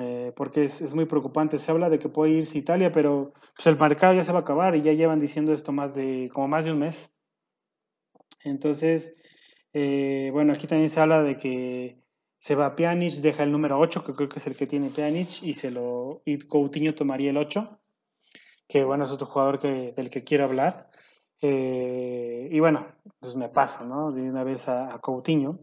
Eh, 0.02 0.34
porque 0.36 0.66
es, 0.66 0.82
es, 0.82 0.94
muy 0.96 1.06
preocupante. 1.06 1.60
Se 1.60 1.72
habla 1.72 1.90
de 1.90 2.00
que 2.00 2.10
puede 2.10 2.32
irse 2.32 2.58
Italia, 2.58 2.92
pero 2.92 3.34
pues 3.56 3.68
el 3.68 3.78
mercado 3.78 4.14
ya 4.14 4.24
se 4.24 4.32
va 4.32 4.40
a 4.40 4.42
acabar 4.42 4.76
y 4.76 4.82
ya 4.82 4.94
llevan 4.94 5.20
diciendo 5.20 5.54
esto 5.54 5.72
más 5.72 5.94
de 5.94 6.30
como 6.34 6.48
más 6.48 6.66
de 6.66 6.72
un 6.72 6.80
mes. 6.80 7.12
Entonces, 8.44 9.14
eh, 9.74 10.30
bueno, 10.32 10.54
aquí 10.54 10.68
también 10.68 10.90
se 10.90 11.00
habla 11.00 11.24
de 11.24 11.38
que 11.38 12.04
se 12.40 12.56
va 12.56 12.76
Pjanic, 12.76 13.14
deja 13.22 13.44
el 13.44 13.52
número 13.52 13.80
8, 13.80 14.04
que 14.04 14.14
creo 14.14 14.30
que 14.30 14.40
es 14.40 14.48
el 14.48 14.56
que 14.56 14.68
tiene 14.68 14.90
Pjanic, 14.90 15.44
y, 15.44 15.54
se 15.54 15.72
lo, 15.72 16.22
y 16.26 16.40
Coutinho 16.40 16.94
tomaría 16.94 17.30
el 17.30 17.38
8, 17.38 17.80
que 18.68 18.84
bueno, 18.84 19.06
es 19.06 19.12
otro 19.12 19.28
jugador 19.28 19.60
que, 19.60 19.94
del 19.94 20.10
que 20.10 20.24
quiero 20.24 20.46
hablar. 20.46 20.90
Eh, 21.42 22.50
y 22.52 22.60
bueno, 22.60 22.88
pues 23.20 23.36
me 23.36 23.50
paso, 23.50 23.86
¿no? 23.86 24.12
De 24.12 24.22
una 24.22 24.44
vez 24.44 24.68
a, 24.68 24.94
a, 24.94 25.00
Coutinho, 25.00 25.60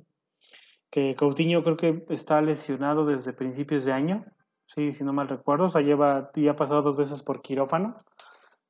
que 0.91 1.15
Coutinho 1.15 1.63
creo 1.63 1.77
que 1.77 2.05
está 2.09 2.43
lesionado 2.43 3.05
desde 3.05 3.33
principios 3.33 3.85
de 3.85 3.93
año, 3.93 4.25
si 4.67 5.05
no 5.05 5.13
mal 5.13 5.29
recuerdo, 5.29 5.67
o 5.67 5.71
sea, 5.71 5.81
lleva, 5.81 6.31
ya 6.35 6.53
ha 6.53 6.57
pasado 6.57 6.83
dos 6.83 6.97
veces 6.97 7.23
por 7.23 7.43
quirófano, 7.43 7.97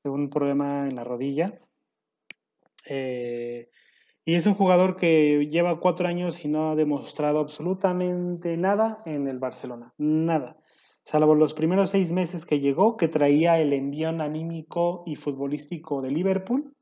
de 0.02 0.10
un 0.10 0.30
problema 0.30 0.88
en 0.88 0.96
la 0.96 1.04
rodilla. 1.04 1.60
Eh, 2.86 3.68
y 4.24 4.34
es 4.34 4.46
un 4.46 4.54
jugador 4.54 4.96
que 4.96 5.46
lleva 5.50 5.80
cuatro 5.80 6.08
años 6.08 6.44
y 6.44 6.48
no 6.48 6.70
ha 6.70 6.76
demostrado 6.76 7.40
absolutamente 7.40 8.56
nada 8.56 9.02
en 9.06 9.26
el 9.28 9.38
Barcelona. 9.38 9.92
Nada. 9.98 10.56
salvo 11.02 11.34
los 11.34 11.54
primeros 11.54 11.90
seis 11.90 12.12
meses 12.12 12.46
que 12.46 12.60
llegó, 12.60 12.96
que 12.96 13.08
traía 13.08 13.58
el 13.58 13.72
envión 13.72 14.20
anímico 14.20 15.02
y 15.06 15.16
futbolístico 15.16 16.02
de 16.02 16.10
Liverpool. 16.10 16.74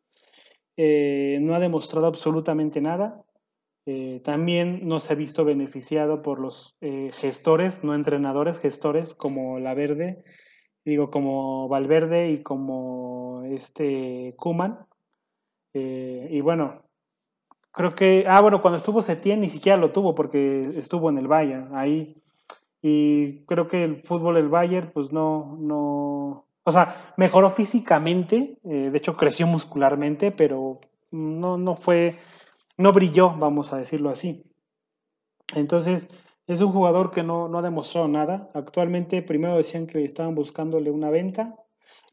Eh, 0.77 1.39
no 1.41 1.55
ha 1.55 1.61
demostrado 1.61 2.07
absolutamente 2.07 2.81
nada. 2.81 3.25
Eh, 3.91 4.21
también 4.23 4.87
no 4.87 5.01
se 5.01 5.13
ha 5.13 5.17
visto 5.17 5.45
beneficiado 5.45 6.21
por 6.21 6.39
los 6.39 6.77
eh, 6.83 7.11
gestores, 7.13 7.85
no 7.85 7.95
entrenadores, 7.95 8.59
gestores 8.59 9.15
como 9.15 9.59
La 9.59 9.73
Verde, 9.73 10.23
digo, 10.85 11.11
como 11.11 11.69
Valverde 11.69 12.31
y 12.31 12.43
como 12.43 13.45
este 13.47 14.35
Kuman. 14.37 14.87
y 15.73 16.41
bueno, 16.41 16.83
creo 17.73 17.95
que, 17.95 18.25
ah, 18.29 18.41
bueno, 18.41 18.61
cuando 18.61 18.79
estuvo 18.79 19.03
Setién 19.03 19.41
ni 19.41 19.49
siquiera 19.49 19.79
lo 19.79 19.93
tuvo 19.93 20.15
porque 20.15 20.73
estuvo 20.77 21.09
en 21.11 21.19
el 21.19 21.29
Bayern, 21.29 21.77
ahí 21.77 22.19
y 22.81 23.45
creo 23.47 23.67
que 23.69 23.85
el 23.85 24.01
fútbol 24.03 24.37
del 24.37 24.49
Bayern, 24.49 24.91
pues 24.93 25.13
no, 25.13 25.57
no, 25.59 26.47
o 26.63 26.73
sea, 26.73 27.13
mejoró 27.17 27.51
físicamente, 27.51 28.59
eh, 28.65 28.91
de 28.91 28.99
hecho 28.99 29.17
creció 29.17 29.47
muscularmente, 29.47 30.31
pero 30.31 30.79
no, 31.11 31.59
no 31.59 31.77
fue, 31.77 32.15
no 32.79 32.93
brilló, 32.93 33.37
vamos 33.37 33.73
a 33.73 33.77
decirlo 33.77 34.09
así. 34.09 34.45
Entonces, 35.55 36.09
es 36.47 36.61
un 36.63 36.73
jugador 36.73 37.11
que 37.11 37.23
no, 37.23 37.49
no 37.49 37.59
ha 37.59 37.63
demostrado 37.63 38.09
nada. 38.09 38.51
Actualmente, 38.55 39.21
primero 39.21 39.57
decían 39.57 39.87
que 39.87 40.05
estaban 40.05 40.35
buscándole 40.35 40.91
una 40.91 41.11
venta, 41.11 41.57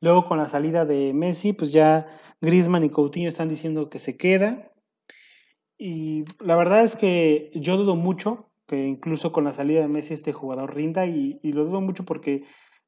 luego 0.01 0.27
con 0.27 0.39
la 0.39 0.49
salida 0.49 0.85
de 0.85 1.13
Messi, 1.13 1.53
pues 1.53 1.71
ya 1.71 2.05
Griezmann 2.41 2.83
y 2.83 2.89
Coutinho 2.89 3.29
están 3.29 3.47
diciendo 3.47 3.89
que 3.89 3.99
se 3.99 4.17
queda. 4.17 4.71
Y 5.77 6.25
la 6.43 6.55
verdad 6.55 6.83
es 6.83 6.95
que 6.95 7.51
yo 7.53 7.77
dudo 7.77 7.95
mucho 7.95 8.49
que 8.67 8.85
incluso 8.87 9.31
con 9.31 9.43
la 9.43 9.53
salida 9.53 9.81
de 9.81 9.87
Messi 9.87 10.13
este 10.13 10.33
jugador 10.33 10.75
rinda 10.75 11.05
y, 11.05 11.39
lo 11.43 11.65
dudo 11.65 11.81
mucho 11.81 12.05
porque 12.05 12.43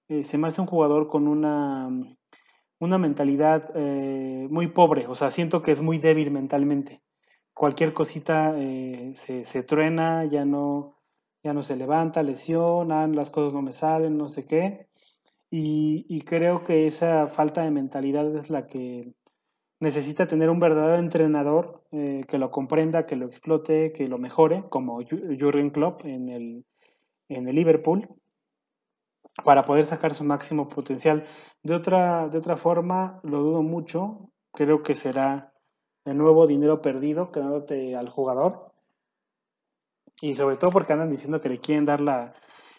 eh, 0.07 0.24
se 0.24 0.38
me 0.38 0.48
hace 0.48 0.62
un 0.62 0.67
jugador 0.67 1.07
con 1.07 1.27
una, 1.27 1.89
una 2.79 2.98
mentalidad 2.98 3.72
eh, 3.75 4.48
muy 4.50 4.67
pobre, 4.67 5.07
o 5.07 5.15
sea, 5.15 5.31
siento 5.31 5.62
que 5.62 5.72
es 5.72 5.81
muy 5.81 5.98
débil 6.00 6.31
mentalmente. 6.31 7.01
Cualquier 7.58 7.94
cosita 7.94 8.54
eh, 8.58 9.14
se, 9.16 9.44
se, 9.46 9.64
truena, 9.64 10.26
ya 10.26 10.46
no, 10.46 10.96
ya 11.44 11.54
no 11.54 11.64
se 11.64 11.76
levanta, 11.76 12.22
lesionan, 12.22 13.16
las 13.16 13.32
cosas 13.32 13.54
no 13.54 13.64
me 13.64 13.74
salen, 13.74 14.18
no 14.18 14.28
sé 14.28 14.46
qué. 14.46 14.88
Y, 15.50 16.22
creo 16.22 16.64
que 16.64 16.88
esa 16.88 17.28
falta 17.28 17.64
de 17.64 17.72
mentalidad 17.72 18.36
es 18.36 18.50
la 18.50 18.68
que 18.68 19.14
necesita 19.80 20.28
tener 20.28 20.50
un 20.50 20.60
verdadero 20.60 20.98
entrenador 20.98 21.84
eh, 21.92 22.26
que 22.28 22.38
lo 22.38 22.52
comprenda, 22.52 23.06
que 23.06 23.16
lo 23.16 23.28
explote, 23.28 23.94
que 23.94 24.08
lo 24.08 24.18
mejore, 24.18 24.66
como 24.70 25.00
Jurgen 25.02 25.70
Klopp 25.72 26.06
en 26.06 26.30
el, 26.30 26.66
en 27.30 27.48
el 27.48 27.56
Liverpool, 27.56 28.08
para 29.44 29.64
poder 29.64 29.86
sacar 29.86 30.14
su 30.14 30.24
máximo 30.26 30.68
potencial. 30.70 31.24
De 31.64 31.76
otra, 31.76 32.28
de 32.30 32.38
otra 32.38 32.58
forma, 32.58 33.20
lo 33.24 33.40
dudo 33.40 33.64
mucho, 33.64 34.32
creo 34.52 34.84
que 34.84 34.96
será 34.96 35.54
de 36.08 36.14
nuevo 36.14 36.48
dinero 36.48 36.82
perdido 36.82 37.34
quedándote 37.34 37.98
al 37.98 38.08
jugador. 38.08 38.72
Y 40.22 40.36
sobre 40.36 40.56
todo 40.56 40.72
porque 40.72 40.94
andan 40.94 41.12
diciendo 41.12 41.42
que 41.42 41.50
le 41.50 41.60
quieren 41.60 41.86
dar 41.86 42.00
la, 42.00 42.32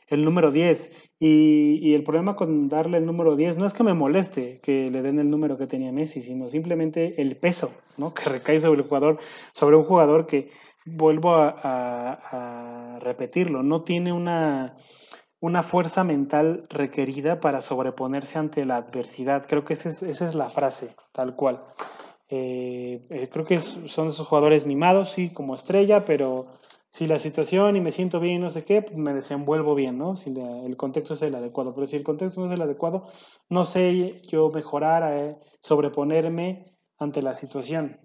el 0.07 0.25
número 0.25 0.51
10. 0.51 1.11
Y, 1.21 1.93
el 1.95 2.05
problema 2.05 2.37
con 2.37 2.71
darle 2.71 2.97
el 2.97 3.05
número 3.05 3.37
10 3.37 3.59
no 3.59 3.67
es 3.67 3.75
que 3.75 3.85
me 3.85 3.93
moleste 3.93 4.61
que 4.63 4.89
le 4.91 5.03
den 5.03 5.19
el 5.19 5.29
número 5.29 5.59
que 5.59 5.67
tenía 5.67 5.93
Messi, 5.93 6.23
sino 6.23 6.49
simplemente 6.49 7.21
el 7.21 7.37
peso 7.37 7.71
¿no? 7.99 8.15
que 8.15 8.31
recae 8.31 8.61
sobre 8.61 8.81
el 8.81 8.89
jugador, 8.89 9.19
sobre 9.53 9.77
un 9.77 9.85
jugador 9.85 10.27
que, 10.27 10.51
vuelvo 10.87 11.35
a, 11.35 12.99
repetirlo, 13.01 13.63
no 13.63 13.83
tiene 13.83 14.13
una, 14.13 14.79
una, 15.41 15.63
fuerza 15.63 16.03
mental 16.03 16.67
requerida 16.71 17.41
para 17.41 17.61
sobreponerse 17.61 18.39
ante 18.39 18.65
la 18.65 18.77
adversidad. 18.77 19.47
Creo 19.47 19.65
que 19.65 19.75
esa 19.75 19.91
es, 19.91 20.35
la 20.35 20.49
frase, 20.49 20.95
tal 21.13 21.37
cual. 21.37 21.63
Eh, 22.31 23.07
eh, 23.09 23.29
creo 23.31 23.45
que 23.45 23.61
son 23.61 24.09
esos 24.09 24.27
jugadores 24.27 24.67
mimados, 24.67 25.11
sí, 25.11 25.31
como 25.31 25.55
estrella, 25.55 26.05
pero 26.05 26.47
si 26.91 27.07
la 27.07 27.19
situación 27.19 27.77
y 27.77 27.81
me 27.81 27.91
siento 27.91 28.21
bien, 28.21 28.41
no 28.41 28.51
sé 28.51 28.65
qué, 28.65 28.83
pues 28.83 28.97
me 28.97 29.13
desenvuelvo 29.15 29.75
bien, 29.75 29.99
¿no? 29.99 30.17
Si 30.17 30.31
el 30.31 30.77
contexto 30.77 31.15
es 31.15 31.23
el 31.23 31.35
adecuado. 31.35 31.75
Pero 31.75 31.87
si 31.87 31.97
el 31.97 32.05
contexto 32.05 32.41
no 32.41 32.47
es 32.47 32.53
el 32.53 32.63
adecuado, 32.63 33.09
no 33.49 33.65
sé 33.65 34.21
yo 34.23 34.51
mejorar, 34.51 35.05
eh, 35.13 35.37
sobreponerme 35.61 36.77
ante 36.99 37.23
la 37.23 37.35
situación. 37.35 38.01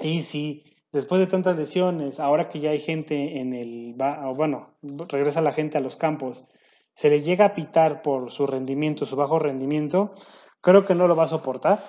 Y 0.00 0.22
si 0.22 0.64
después 0.90 1.20
de 1.20 1.26
tantas 1.26 1.58
lesiones, 1.58 2.20
ahora 2.20 2.48
que 2.48 2.60
ya 2.60 2.70
hay 2.70 2.80
gente 2.80 3.40
en 3.40 3.54
el, 3.54 3.94
bueno, 4.34 4.74
regresa 5.08 5.40
la 5.40 5.52
gente 5.52 5.78
a 5.78 5.82
los 5.82 5.96
campos, 5.96 6.46
se 6.94 7.08
le 7.08 7.22
llega 7.22 7.46
a 7.46 7.54
pitar 7.54 8.02
por 8.02 8.30
su 8.30 8.46
rendimiento, 8.46 9.06
su 9.06 9.16
bajo 9.16 9.38
rendimiento, 9.38 10.14
creo 10.60 10.84
que 10.84 10.94
no 10.94 11.08
lo 11.08 11.16
va 11.16 11.24
a 11.24 11.28
soportar. 11.28 11.82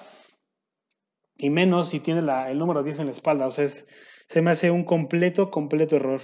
Y 1.44 1.50
menos 1.50 1.90
si 1.90 2.00
tiene 2.00 2.22
el 2.22 2.58
número 2.58 2.84
10 2.84 3.00
en 3.00 3.08
la 3.08 3.12
espalda. 3.12 3.48
O 3.48 3.52
sea, 3.52 3.68
se 3.68 4.42
me 4.42 4.52
hace 4.52 4.72
un 4.72 4.86
completo, 4.86 5.52
completo 5.52 5.98
error. 5.98 6.22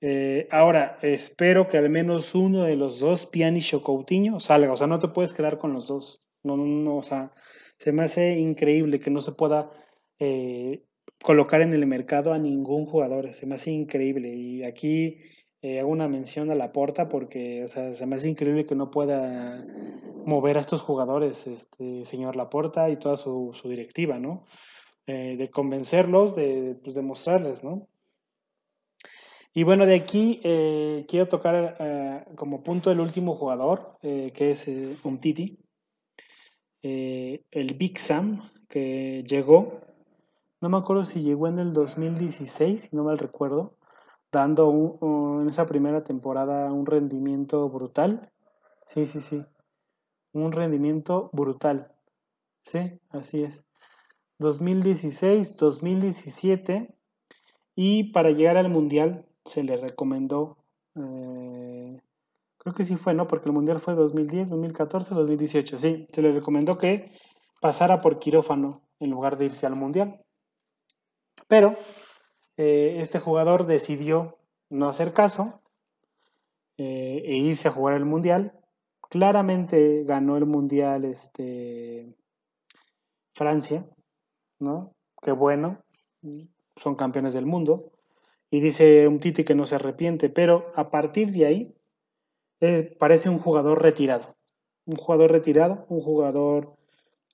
Eh, 0.00 0.48
ahora, 0.50 0.98
espero 1.02 1.68
que 1.68 1.76
al 1.76 1.90
menos 1.90 2.34
uno 2.34 2.62
de 2.62 2.74
los 2.74 2.98
dos, 2.98 3.26
Pianish 3.26 3.74
o 3.74 3.82
Coutinho, 3.82 4.40
salga. 4.40 4.72
O 4.72 4.76
sea, 4.78 4.86
no 4.86 4.98
te 4.98 5.08
puedes 5.08 5.34
quedar 5.34 5.58
con 5.58 5.74
los 5.74 5.86
dos. 5.86 6.24
No, 6.42 6.56
no, 6.56 6.64
no, 6.64 6.96
o 6.96 7.02
sea, 7.02 7.34
se 7.76 7.92
me 7.92 8.04
hace 8.04 8.38
increíble 8.38 8.98
que 8.98 9.10
no 9.10 9.20
se 9.20 9.32
pueda 9.32 9.70
eh, 10.18 10.86
colocar 11.22 11.60
en 11.60 11.74
el 11.74 11.86
mercado 11.86 12.32
a 12.32 12.38
ningún 12.38 12.86
jugador. 12.86 13.34
Se 13.34 13.44
me 13.44 13.56
hace 13.56 13.72
increíble. 13.72 14.34
Y 14.34 14.64
aquí 14.64 15.18
eh, 15.62 15.80
hago 15.80 15.88
una 15.90 16.08
mención 16.08 16.50
a 16.50 16.54
la 16.54 16.72
porta 16.72 17.08
porque, 17.08 17.64
o 17.64 17.68
sea, 17.68 17.94
se 17.94 18.06
me 18.06 18.16
hace 18.16 18.28
increíble 18.28 18.66
que 18.66 18.74
no 18.74 18.90
pueda 18.90 19.64
mover 20.26 20.58
a 20.58 20.60
estos 20.60 20.80
jugadores, 20.80 21.46
este 21.46 22.04
señor 22.04 22.36
Laporta 22.36 22.90
y 22.90 22.96
toda 22.96 23.16
su, 23.16 23.52
su 23.54 23.68
directiva, 23.68 24.18
¿no? 24.18 24.44
Eh, 25.06 25.36
de 25.38 25.50
convencerlos, 25.50 26.34
de, 26.34 26.76
pues, 26.82 27.00
mostrarles, 27.00 27.62
¿no? 27.62 27.86
Y 29.54 29.62
bueno, 29.62 29.86
de 29.86 29.94
aquí 29.94 30.40
eh, 30.42 31.06
quiero 31.08 31.28
tocar 31.28 31.76
eh, 31.78 32.24
como 32.34 32.64
punto 32.64 32.90
el 32.90 32.98
último 32.98 33.36
jugador, 33.36 33.98
que 34.02 34.50
es 34.50 34.68
Umtiti, 35.04 35.58
el 36.82 37.74
Big 37.78 37.98
Sam, 37.98 38.50
que 38.68 39.24
llegó, 39.26 39.80
no 40.60 40.68
me 40.68 40.76
acuerdo 40.76 41.04
si 41.04 41.22
llegó 41.22 41.48
en 41.48 41.60
el 41.60 41.72
2016, 41.72 42.88
si 42.90 42.96
no 42.96 43.04
mal 43.04 43.18
recuerdo, 43.18 43.78
dando 44.32 44.98
en 45.42 45.48
esa 45.48 45.66
primera 45.66 46.04
temporada 46.04 46.72
un 46.72 46.86
rendimiento 46.86 47.68
brutal. 47.68 48.30
Sí, 48.84 49.06
sí, 49.06 49.20
sí, 49.20 49.44
un 50.32 50.52
rendimiento 50.52 51.30
brutal. 51.32 51.92
Sí, 52.62 53.00
así 53.10 53.42
es. 53.42 53.66
2016, 54.38 55.56
2017 55.56 56.94
y 57.74 58.12
para 58.12 58.30
llegar 58.30 58.56
al 58.56 58.68
Mundial 58.68 59.26
se 59.44 59.62
le 59.62 59.76
recomendó, 59.76 60.58
eh, 60.96 62.00
creo 62.58 62.74
que 62.74 62.84
sí 62.84 62.96
fue, 62.96 63.14
¿no? 63.14 63.26
Porque 63.26 63.48
el 63.48 63.54
Mundial 63.54 63.78
fue 63.78 63.94
2010, 63.94 64.50
2014, 64.50 65.14
2018, 65.14 65.78
sí, 65.78 66.06
se 66.12 66.22
le 66.22 66.32
recomendó 66.32 66.76
que 66.76 67.12
pasara 67.60 67.98
por 67.98 68.18
quirófano 68.18 68.82
en 68.98 69.10
lugar 69.10 69.36
de 69.36 69.46
irse 69.46 69.66
al 69.66 69.76
Mundial. 69.76 70.20
Pero 71.48 71.76
eh, 72.56 72.98
este 73.00 73.18
jugador 73.18 73.66
decidió 73.66 74.38
no 74.70 74.88
hacer 74.88 75.12
caso 75.12 75.60
eh, 76.78 77.22
e 77.24 77.36
irse 77.36 77.68
a 77.68 77.72
jugar 77.72 77.96
el 77.96 78.04
Mundial. 78.04 78.52
Claramente 79.08 80.04
ganó 80.04 80.36
el 80.36 80.46
Mundial 80.46 81.04
este, 81.04 82.14
Francia, 83.34 83.86
¿no? 84.58 84.92
Qué 85.22 85.32
bueno, 85.32 85.84
son 86.76 86.94
campeones 86.94 87.34
del 87.34 87.46
mundo. 87.46 87.92
Y 88.50 88.60
dice 88.60 89.08
un 89.08 89.20
Titi 89.20 89.44
que 89.44 89.54
no 89.54 89.66
se 89.66 89.74
arrepiente, 89.74 90.28
pero 90.28 90.72
a 90.74 90.90
partir 90.90 91.32
de 91.32 91.46
ahí 91.46 91.76
eh, 92.60 92.96
parece 92.98 93.28
un 93.28 93.38
jugador 93.38 93.82
retirado. 93.82 94.34
Un 94.86 94.96
jugador 94.96 95.32
retirado, 95.32 95.84
un 95.88 96.00
jugador 96.00 96.76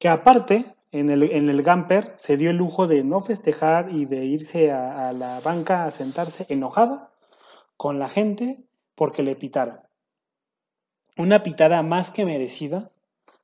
que 0.01 0.09
aparte 0.09 0.75
en 0.93 1.09
el, 1.09 1.23
en 1.23 1.49
el 1.49 1.63
Gamper 1.63 2.13
se 2.17 2.37
dio 2.37 2.51
el 2.51 2.57
lujo 2.57 2.87
de 2.87 3.03
no 3.03 3.21
festejar 3.21 3.91
y 3.91 4.05
de 4.05 4.27
irse 4.27 4.71
a, 4.71 5.13
la 5.15 5.41
banca 5.41 5.85
a 5.85 5.91
sentarse 5.91 6.47
enojado 6.51 7.09
con 7.79 7.99
la 7.99 8.09
gente 8.09 8.63
porque 8.95 9.23
le 9.23 9.35
pitaron. 9.35 9.81
Una 11.17 11.43
pitada 11.43 11.83
más 11.83 12.11
que 12.11 12.27
merecida 12.27 12.91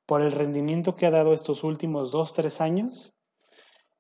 por 0.06 0.20
el 0.20 0.32
rendimiento 0.32 0.94
que 0.94 1.06
ha 1.06 1.10
dado 1.10 1.32
estos 1.32 1.64
últimos 1.64 2.10
dos, 2.10 2.34
tres 2.34 2.60
años 2.60 3.14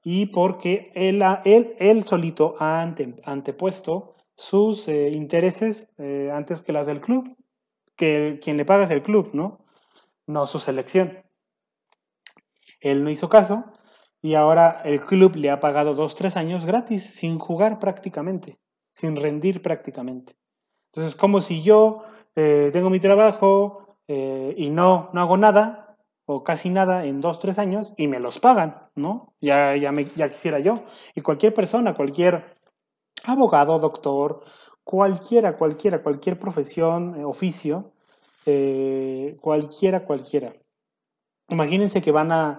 y 0.04 0.26
porque 0.26 0.92
él, 0.94 1.22
él, 1.44 1.74
él 1.78 2.04
solito 2.04 2.54
ha 2.60 2.82
antepuesto 2.82 4.14
sus 4.36 4.88
eh, 4.88 5.10
intereses 5.10 5.88
eh, 5.98 6.30
antes 6.32 6.62
que 6.62 6.72
las 6.72 6.86
del 6.86 7.00
club, 7.00 7.34
que 7.96 8.38
quien 8.42 8.56
le 8.58 8.64
paga 8.64 8.84
es 8.84 8.90
el 8.90 9.02
club, 9.02 9.30
¿no? 9.32 9.64
No 10.26 10.46
su 10.46 10.58
selección. 10.58 11.27
Él 12.80 13.04
no 13.04 13.10
hizo 13.10 13.28
caso 13.28 13.64
y 14.20 14.34
ahora 14.34 14.82
el 14.84 15.00
club 15.00 15.36
le 15.36 15.50
ha 15.50 15.60
pagado 15.60 15.94
dos, 15.94 16.14
tres 16.14 16.36
años 16.36 16.64
gratis, 16.64 17.04
sin 17.14 17.38
jugar 17.38 17.78
prácticamente, 17.78 18.58
sin 18.92 19.16
rendir 19.16 19.62
prácticamente. 19.62 20.34
Entonces, 20.90 21.14
como 21.14 21.40
si 21.40 21.62
yo 21.62 22.02
eh, 22.34 22.70
tengo 22.72 22.90
mi 22.90 23.00
trabajo 23.00 23.96
eh, 24.08 24.54
y 24.56 24.70
no, 24.70 25.10
no 25.12 25.20
hago 25.20 25.36
nada 25.36 25.96
o 26.26 26.44
casi 26.44 26.70
nada 26.70 27.04
en 27.04 27.20
dos, 27.20 27.38
tres 27.38 27.58
años 27.58 27.94
y 27.96 28.08
me 28.08 28.20
los 28.20 28.38
pagan, 28.38 28.80
¿no? 28.94 29.34
Ya, 29.40 29.76
ya, 29.76 29.92
me, 29.92 30.06
ya 30.16 30.30
quisiera 30.30 30.58
yo. 30.58 30.74
Y 31.14 31.20
cualquier 31.20 31.54
persona, 31.54 31.94
cualquier 31.94 32.56
abogado, 33.24 33.78
doctor, 33.78 34.44
cualquiera, 34.84 35.56
cualquiera, 35.56 36.02
cualquier 36.02 36.38
profesión, 36.38 37.24
oficio, 37.24 37.92
cualquiera, 39.40 40.04
cualquiera. 40.04 40.54
Imagínense 41.48 42.02
que 42.02 42.12
van 42.12 42.32
a, 42.32 42.58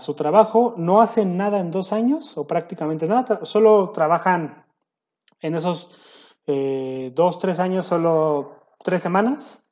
su 0.00 0.14
trabajo, 0.14 0.74
no 0.76 1.00
hacen 1.00 1.36
nada 1.36 1.60
en 1.60 1.70
dos 1.70 1.92
años 1.92 2.36
o 2.36 2.44
prácticamente 2.44 3.06
nada, 3.06 3.44
solo 3.44 3.90
trabajan 3.90 4.64
en 5.40 5.54
esos 5.54 5.88
eh, 6.48 7.12
dos, 7.14 7.38
tres 7.38 7.60
años, 7.60 7.86
solo 7.86 8.56
tres 8.82 9.00
semanas 9.00 9.62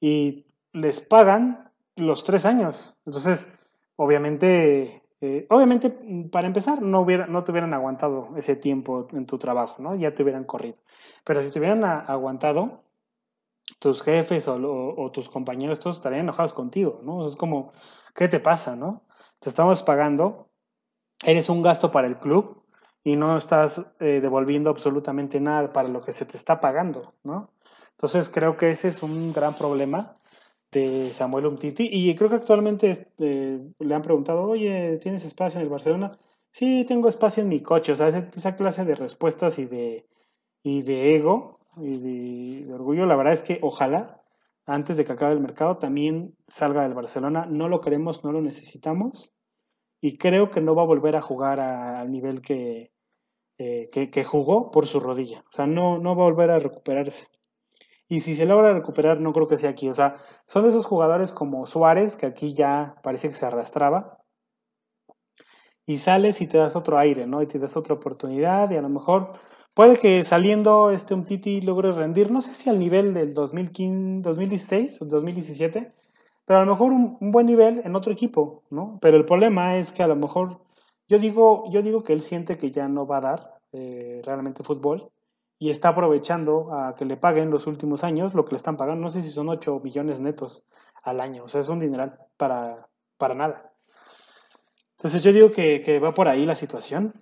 y 0.00 0.44
les 0.72 1.00
pagan 1.00 1.72
los 1.96 2.24
tres 2.24 2.44
años. 2.44 2.94
Entonces, 3.06 3.50
obviamente, 3.96 5.02
eh, 5.20 5.46
obviamente, 5.48 5.90
para 6.30 6.46
empezar, 6.46 6.82
no, 6.82 7.00
hubiera, 7.00 7.26
no 7.26 7.42
te 7.42 7.50
hubieran 7.50 7.72
aguantado 7.72 8.28
ese 8.36 8.54
tiempo 8.54 9.08
en 9.12 9.24
tu 9.24 9.38
trabajo, 9.38 9.82
¿no? 9.82 9.94
Ya 9.96 10.12
te 10.12 10.22
hubieran 10.22 10.44
corrido. 10.44 10.76
Pero 11.24 11.42
si 11.42 11.50
te 11.50 11.58
hubieran 11.58 11.84
aguantado, 11.84 12.82
tus 13.78 14.02
jefes 14.02 14.48
o, 14.48 14.56
o, 14.96 15.10
tus 15.10 15.28
compañeros 15.28 15.78
todos 15.78 15.96
estarían 15.96 16.22
enojados 16.22 16.52
contigo, 16.52 17.00
¿no? 17.02 17.26
Es 17.26 17.36
como, 17.36 17.72
¿qué 18.14 18.28
te 18.28 18.40
pasa, 18.40 18.76
no? 18.76 19.04
te 19.40 19.48
estamos 19.48 19.82
pagando, 19.82 20.50
eres 21.24 21.48
un 21.48 21.62
gasto 21.62 21.90
para 21.90 22.06
el 22.06 22.18
club 22.18 22.62
y 23.04 23.16
no 23.16 23.36
estás 23.36 23.82
eh, 24.00 24.20
devolviendo 24.20 24.70
absolutamente 24.70 25.40
nada 25.40 25.72
para 25.72 25.88
lo 25.88 26.02
que 26.02 26.12
se 26.12 26.24
te 26.24 26.36
está 26.36 26.60
pagando, 26.60 27.14
¿no? 27.22 27.50
Entonces 27.92 28.30
creo 28.30 28.56
que 28.56 28.70
ese 28.70 28.88
es 28.88 29.02
un 29.02 29.32
gran 29.32 29.54
problema 29.54 30.16
de 30.70 31.12
Samuel 31.12 31.46
Umtiti 31.46 31.88
y 31.90 32.14
creo 32.16 32.28
que 32.28 32.36
actualmente 32.36 32.90
este, 32.90 33.60
le 33.78 33.94
han 33.94 34.02
preguntado, 34.02 34.44
oye, 34.44 34.98
¿tienes 34.98 35.24
espacio 35.24 35.60
en 35.60 35.64
el 35.64 35.70
Barcelona? 35.70 36.18
Sí, 36.50 36.84
tengo 36.86 37.08
espacio 37.08 37.42
en 37.42 37.48
mi 37.48 37.60
coche, 37.62 37.92
o 37.92 37.96
sea, 37.96 38.08
esa, 38.08 38.56
clase 38.56 38.84
de 38.84 38.94
respuestas 38.94 39.58
y 39.58 39.66
de, 39.66 40.06
y 40.62 40.82
de 40.82 41.16
ego 41.16 41.57
y 41.82 42.64
de 42.64 42.72
orgullo, 42.72 43.06
la 43.06 43.16
verdad 43.16 43.32
es 43.32 43.42
que 43.42 43.58
ojalá 43.62 44.18
antes 44.68 44.98
de 44.98 45.04
que 45.06 45.12
acabe 45.12 45.32
el 45.32 45.40
mercado, 45.40 45.78
también 45.78 46.36
salga 46.46 46.82
del 46.82 46.92
Barcelona. 46.92 47.46
No 47.48 47.68
lo 47.68 47.80
queremos, 47.80 48.22
no 48.22 48.32
lo 48.32 48.42
necesitamos. 48.42 49.32
Y 49.98 50.18
creo 50.18 50.50
que 50.50 50.60
no 50.60 50.74
va 50.74 50.82
a 50.82 50.86
volver 50.86 51.16
a 51.16 51.22
jugar 51.22 51.58
al 51.58 52.12
nivel 52.12 52.42
eh, 52.50 52.90
que, 53.90 54.10
que, 54.10 54.24
jugó 54.24 54.70
por 54.70 54.86
su 54.86 55.00
rodilla. 55.00 55.42
O 55.50 55.56
sea, 55.56 55.66
no, 55.66 55.98
no 55.98 56.14
va 56.14 56.24
a 56.24 56.28
volver 56.28 56.50
a 56.50 56.58
recuperarse. 56.58 57.28
Y 58.08 58.20
si 58.20 58.36
se 58.36 58.44
logra 58.44 58.74
recuperar, 58.74 59.20
no 59.20 59.32
creo 59.32 59.48
que 59.48 59.56
sea 59.56 59.70
aquí. 59.70 59.88
O 59.88 59.94
sea, 59.94 60.16
son 60.46 60.66
esos 60.66 60.84
jugadores 60.84 61.32
como 61.32 61.64
Suárez, 61.64 62.18
que 62.18 62.26
aquí 62.26 62.52
ya 62.52 62.96
parece 63.02 63.28
que 63.28 63.34
se 63.34 63.46
arrastraba. 63.46 64.18
Y 65.86 65.96
sales 65.96 66.42
y 66.42 66.46
te 66.46 66.58
das 66.58 66.76
otro 66.76 66.98
aire, 66.98 67.26
¿no? 67.26 67.40
Y 67.40 67.46
te 67.46 67.58
das 67.58 67.74
otra 67.74 67.94
oportunidad 67.94 68.70
y 68.70 68.76
a 68.76 68.82
lo 68.82 68.90
mejor 68.90 69.32
Puede 69.78 69.96
que 69.96 70.24
saliendo 70.24 70.90
este 70.90 71.14
Umtiti 71.14 71.60
logre 71.60 71.92
rendir, 71.92 72.32
no 72.32 72.42
sé 72.42 72.52
si 72.56 72.68
al 72.68 72.80
nivel 72.80 73.14
del 73.14 73.32
2015, 73.32 74.22
2016 74.22 75.02
o 75.02 75.04
2017, 75.04 75.94
pero 76.44 76.58
a 76.58 76.64
lo 76.64 76.72
mejor 76.72 76.90
un, 76.90 77.30
buen 77.30 77.46
nivel 77.46 77.82
en 77.84 77.94
otro 77.94 78.12
equipo, 78.12 78.64
¿no? 78.70 78.98
Pero 79.00 79.16
el 79.16 79.24
problema 79.24 79.76
es 79.76 79.92
que 79.92 80.02
a 80.02 80.08
lo 80.08 80.16
mejor, 80.16 80.62
yo 81.06 81.20
digo, 81.20 81.70
yo 81.70 81.80
digo 81.80 82.02
que 82.02 82.12
él 82.12 82.22
siente 82.22 82.58
que 82.58 82.72
ya 82.72 82.88
no 82.88 83.06
va 83.06 83.18
a 83.18 83.20
dar 83.20 83.60
eh, 83.70 84.20
realmente 84.24 84.64
fútbol 84.64 85.12
y 85.60 85.70
está 85.70 85.90
aprovechando 85.90 86.74
a 86.74 86.96
que 86.96 87.04
le 87.04 87.16
paguen 87.16 87.50
los 87.50 87.68
últimos 87.68 88.02
años 88.02 88.34
lo 88.34 88.46
que 88.46 88.54
le 88.54 88.56
están 88.56 88.76
pagando, 88.76 89.00
no 89.00 89.10
sé 89.12 89.22
si 89.22 89.30
son 89.30 89.48
8 89.48 89.80
millones 89.84 90.18
netos 90.18 90.64
al 91.04 91.20
año, 91.20 91.44
o 91.44 91.48
sea, 91.48 91.60
es 91.60 91.68
un 91.68 91.78
dineral 91.78 92.18
para, 92.36 92.88
para 93.16 93.36
nada. 93.36 93.72
Entonces 94.96 95.22
yo 95.22 95.32
digo 95.32 95.52
que, 95.52 95.80
que 95.82 96.00
va 96.00 96.14
por 96.14 96.26
ahí 96.26 96.44
la 96.46 96.56
situación. 96.56 97.14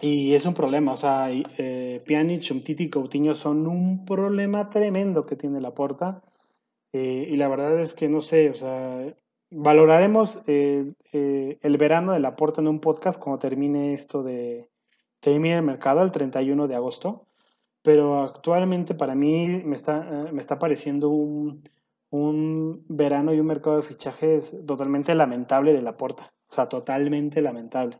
Y 0.00 0.34
es 0.34 0.44
un 0.44 0.52
problema, 0.52 0.92
o 0.92 0.96
sea, 0.96 1.28
eh, 1.30 2.02
Pjanic, 2.04 2.50
Umtiti 2.50 2.84
y 2.84 2.90
Coutinho 2.90 3.34
son 3.34 3.66
un 3.66 4.04
problema 4.04 4.68
tremendo 4.68 5.24
que 5.24 5.36
tiene 5.36 5.60
la 5.60 5.74
porta. 5.74 6.22
Eh, 6.92 7.28
y 7.30 7.36
la 7.36 7.48
verdad 7.48 7.80
es 7.80 7.94
que 7.94 8.08
no 8.08 8.20
sé, 8.20 8.50
o 8.50 8.54
sea, 8.54 9.14
valoraremos 9.50 10.42
eh, 10.46 10.92
el 11.12 11.78
verano 11.78 12.12
de 12.12 12.20
la 12.20 12.36
porta 12.36 12.60
en 12.60 12.68
un 12.68 12.80
podcast 12.80 13.18
cuando 13.18 13.38
termine 13.38 13.94
esto 13.94 14.22
de 14.22 14.68
termine 15.20 15.56
el 15.56 15.62
mercado 15.62 16.02
el 16.02 16.12
31 16.12 16.68
de 16.68 16.74
agosto. 16.74 17.26
Pero 17.82 18.22
actualmente 18.22 18.94
para 18.94 19.14
mí 19.14 19.62
me 19.64 19.76
está, 19.76 20.28
me 20.32 20.40
está 20.40 20.58
pareciendo 20.58 21.08
un, 21.08 21.62
un 22.10 22.84
verano 22.88 23.32
y 23.32 23.40
un 23.40 23.46
mercado 23.46 23.76
de 23.76 23.82
fichajes 23.82 24.58
totalmente 24.66 25.14
lamentable 25.14 25.72
de 25.72 25.82
la 25.82 25.96
porta. 25.96 26.28
O 26.50 26.54
sea, 26.54 26.68
totalmente 26.68 27.40
lamentable 27.42 27.98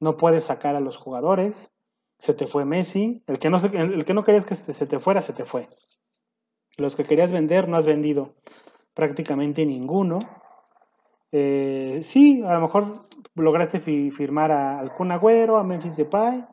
no 0.00 0.16
puedes 0.16 0.44
sacar 0.44 0.76
a 0.76 0.80
los 0.80 0.96
jugadores, 0.96 1.72
se 2.18 2.34
te 2.34 2.46
fue 2.46 2.64
Messi, 2.64 3.22
el 3.26 3.38
que 3.38 3.50
no, 3.50 3.58
el 3.58 4.04
que 4.04 4.14
no 4.14 4.24
querías 4.24 4.46
que 4.46 4.54
se 4.54 4.86
te 4.86 4.98
fuera, 4.98 5.22
se 5.22 5.32
te 5.32 5.44
fue. 5.44 5.68
Los 6.76 6.96
que 6.96 7.04
querías 7.04 7.32
vender 7.32 7.68
no 7.68 7.76
has 7.76 7.86
vendido 7.86 8.34
prácticamente 8.94 9.64
ninguno. 9.66 10.18
Eh, 11.32 12.00
sí, 12.02 12.42
a 12.42 12.54
lo 12.54 12.60
mejor 12.60 13.08
lograste 13.34 13.80
firmar 13.80 14.52
a, 14.52 14.78
al 14.78 14.92
Agüero, 15.10 15.58
a 15.58 15.64
Memphis 15.64 15.96
Depay, 15.96 16.46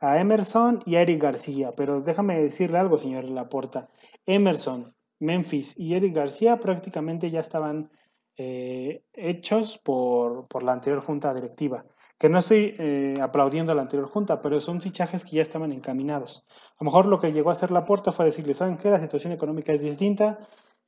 a 0.00 0.20
Emerson 0.20 0.82
y 0.84 0.96
a 0.96 1.02
Eric 1.02 1.22
García, 1.22 1.72
pero 1.74 2.02
déjame 2.02 2.42
decirle 2.42 2.78
algo, 2.78 2.98
señor 2.98 3.24
Laporta. 3.24 3.88
Emerson, 4.26 4.94
Memphis 5.18 5.74
y 5.78 5.94
Eric 5.94 6.14
García 6.14 6.58
prácticamente 6.58 7.30
ya 7.30 7.40
estaban 7.40 7.90
eh, 8.36 9.02
hechos 9.14 9.78
por, 9.78 10.46
por 10.48 10.62
la 10.62 10.72
anterior 10.72 11.02
junta 11.02 11.32
directiva 11.32 11.86
que 12.18 12.28
no 12.28 12.38
estoy 12.38 12.74
eh, 12.78 13.18
aplaudiendo 13.20 13.72
a 13.72 13.74
la 13.74 13.82
anterior 13.82 14.08
junta, 14.08 14.40
pero 14.40 14.60
son 14.60 14.80
fichajes 14.80 15.24
que 15.24 15.36
ya 15.36 15.42
estaban 15.42 15.72
encaminados. 15.72 16.44
A 16.78 16.84
lo 16.84 16.86
mejor 16.86 17.06
lo 17.06 17.18
que 17.18 17.32
llegó 17.32 17.50
a 17.50 17.52
hacer 17.52 17.70
la 17.70 17.84
puerta 17.84 18.12
fue 18.12 18.24
decirle, 18.24 18.54
¿saben 18.54 18.78
qué? 18.78 18.90
La 18.90 18.98
situación 18.98 19.32
económica 19.32 19.72
es 19.72 19.82
distinta, 19.82 20.38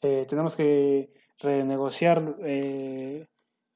eh, 0.01 0.27
tenemos 0.29 0.57
que 0.57 1.12
renegociar 1.38 2.37
eh, 2.43 3.27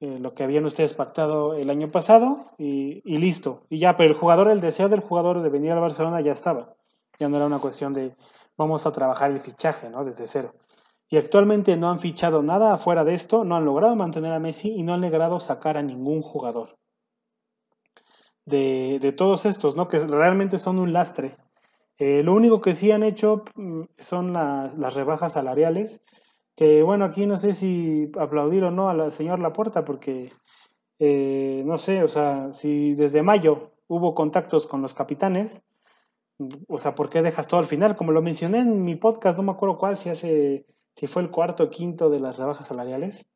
lo 0.00 0.34
que 0.34 0.42
habían 0.42 0.64
ustedes 0.64 0.94
pactado 0.94 1.54
el 1.54 1.70
año 1.70 1.90
pasado 1.90 2.52
y, 2.58 3.02
y, 3.04 3.18
listo. 3.18 3.66
Y 3.68 3.78
ya, 3.78 3.96
pero 3.96 4.10
el 4.10 4.18
jugador, 4.18 4.50
el 4.50 4.60
deseo 4.60 4.88
del 4.88 5.00
jugador 5.00 5.42
de 5.42 5.48
venir 5.48 5.72
al 5.72 5.80
Barcelona 5.80 6.20
ya 6.20 6.32
estaba. 6.32 6.74
Ya 7.20 7.28
no 7.28 7.36
era 7.36 7.46
una 7.46 7.60
cuestión 7.60 7.94
de 7.94 8.16
vamos 8.56 8.86
a 8.86 8.92
trabajar 8.92 9.30
el 9.30 9.38
fichaje, 9.40 9.90
¿no? 9.90 10.04
Desde 10.04 10.26
cero. 10.26 10.54
Y 11.08 11.18
actualmente 11.18 11.76
no 11.76 11.90
han 11.90 12.00
fichado 12.00 12.42
nada 12.42 12.72
afuera 12.72 13.04
de 13.04 13.14
esto, 13.14 13.44
no 13.44 13.56
han 13.56 13.64
logrado 13.64 13.94
mantener 13.94 14.32
a 14.32 14.40
Messi 14.40 14.72
y 14.72 14.82
no 14.82 14.94
han 14.94 15.02
logrado 15.02 15.38
sacar 15.40 15.76
a 15.76 15.82
ningún 15.82 16.22
jugador 16.22 16.78
de, 18.44 19.14
todos 19.16 19.46
estos, 19.46 19.76
¿no? 19.76 19.88
Que 19.88 19.98
realmente 19.98 20.58
son 20.58 20.78
un 20.78 20.92
lastre. 20.92 21.36
Eh, 21.98 22.22
lo 22.22 22.34
único 22.34 22.60
que 22.60 22.74
sí 22.74 22.90
han 22.90 23.02
hecho 23.02 23.44
mm, 23.54 23.82
son 23.98 24.32
las, 24.32 24.94
rebajas 24.94 25.34
salariales, 25.34 26.00
que 26.56 26.82
bueno, 26.82 27.04
aquí 27.04 27.26
no 27.26 27.38
sé 27.38 27.54
si 27.54 28.10
aplaudir 28.18 28.64
o 28.64 28.70
no 28.70 28.88
al 28.88 29.12
señor 29.12 29.38
Laporta, 29.38 29.84
porque 29.84 30.32
eh, 30.98 31.62
no 31.66 31.78
sé, 31.78 32.02
o 32.02 32.08
sea, 32.08 32.52
si 32.52 32.94
desde 32.94 33.22
mayo 33.22 33.72
hubo 33.88 34.14
contactos 34.14 34.66
con 34.66 34.82
los 34.82 34.94
capitanes, 34.94 35.64
o 36.68 36.78
sea, 36.78 36.94
¿por 36.94 37.08
qué 37.08 37.22
dejas 37.22 37.46
todo 37.46 37.60
al 37.60 37.66
final? 37.66 37.96
Como 37.96 38.12
lo 38.12 38.22
mencioné 38.22 38.60
en 38.60 38.84
mi 38.84 38.96
podcast, 38.96 39.38
no 39.38 39.44
me 39.44 39.52
acuerdo 39.52 39.78
cuál, 39.78 39.96
si 39.96 40.08
hace, 40.08 40.66
si 40.96 41.06
fue 41.06 41.22
el 41.22 41.30
cuarto 41.30 41.64
o 41.64 41.70
quinto 41.70 42.10
de 42.10 42.20
las 42.20 42.38
rebajas 42.38 42.66
salariales. 42.66 43.26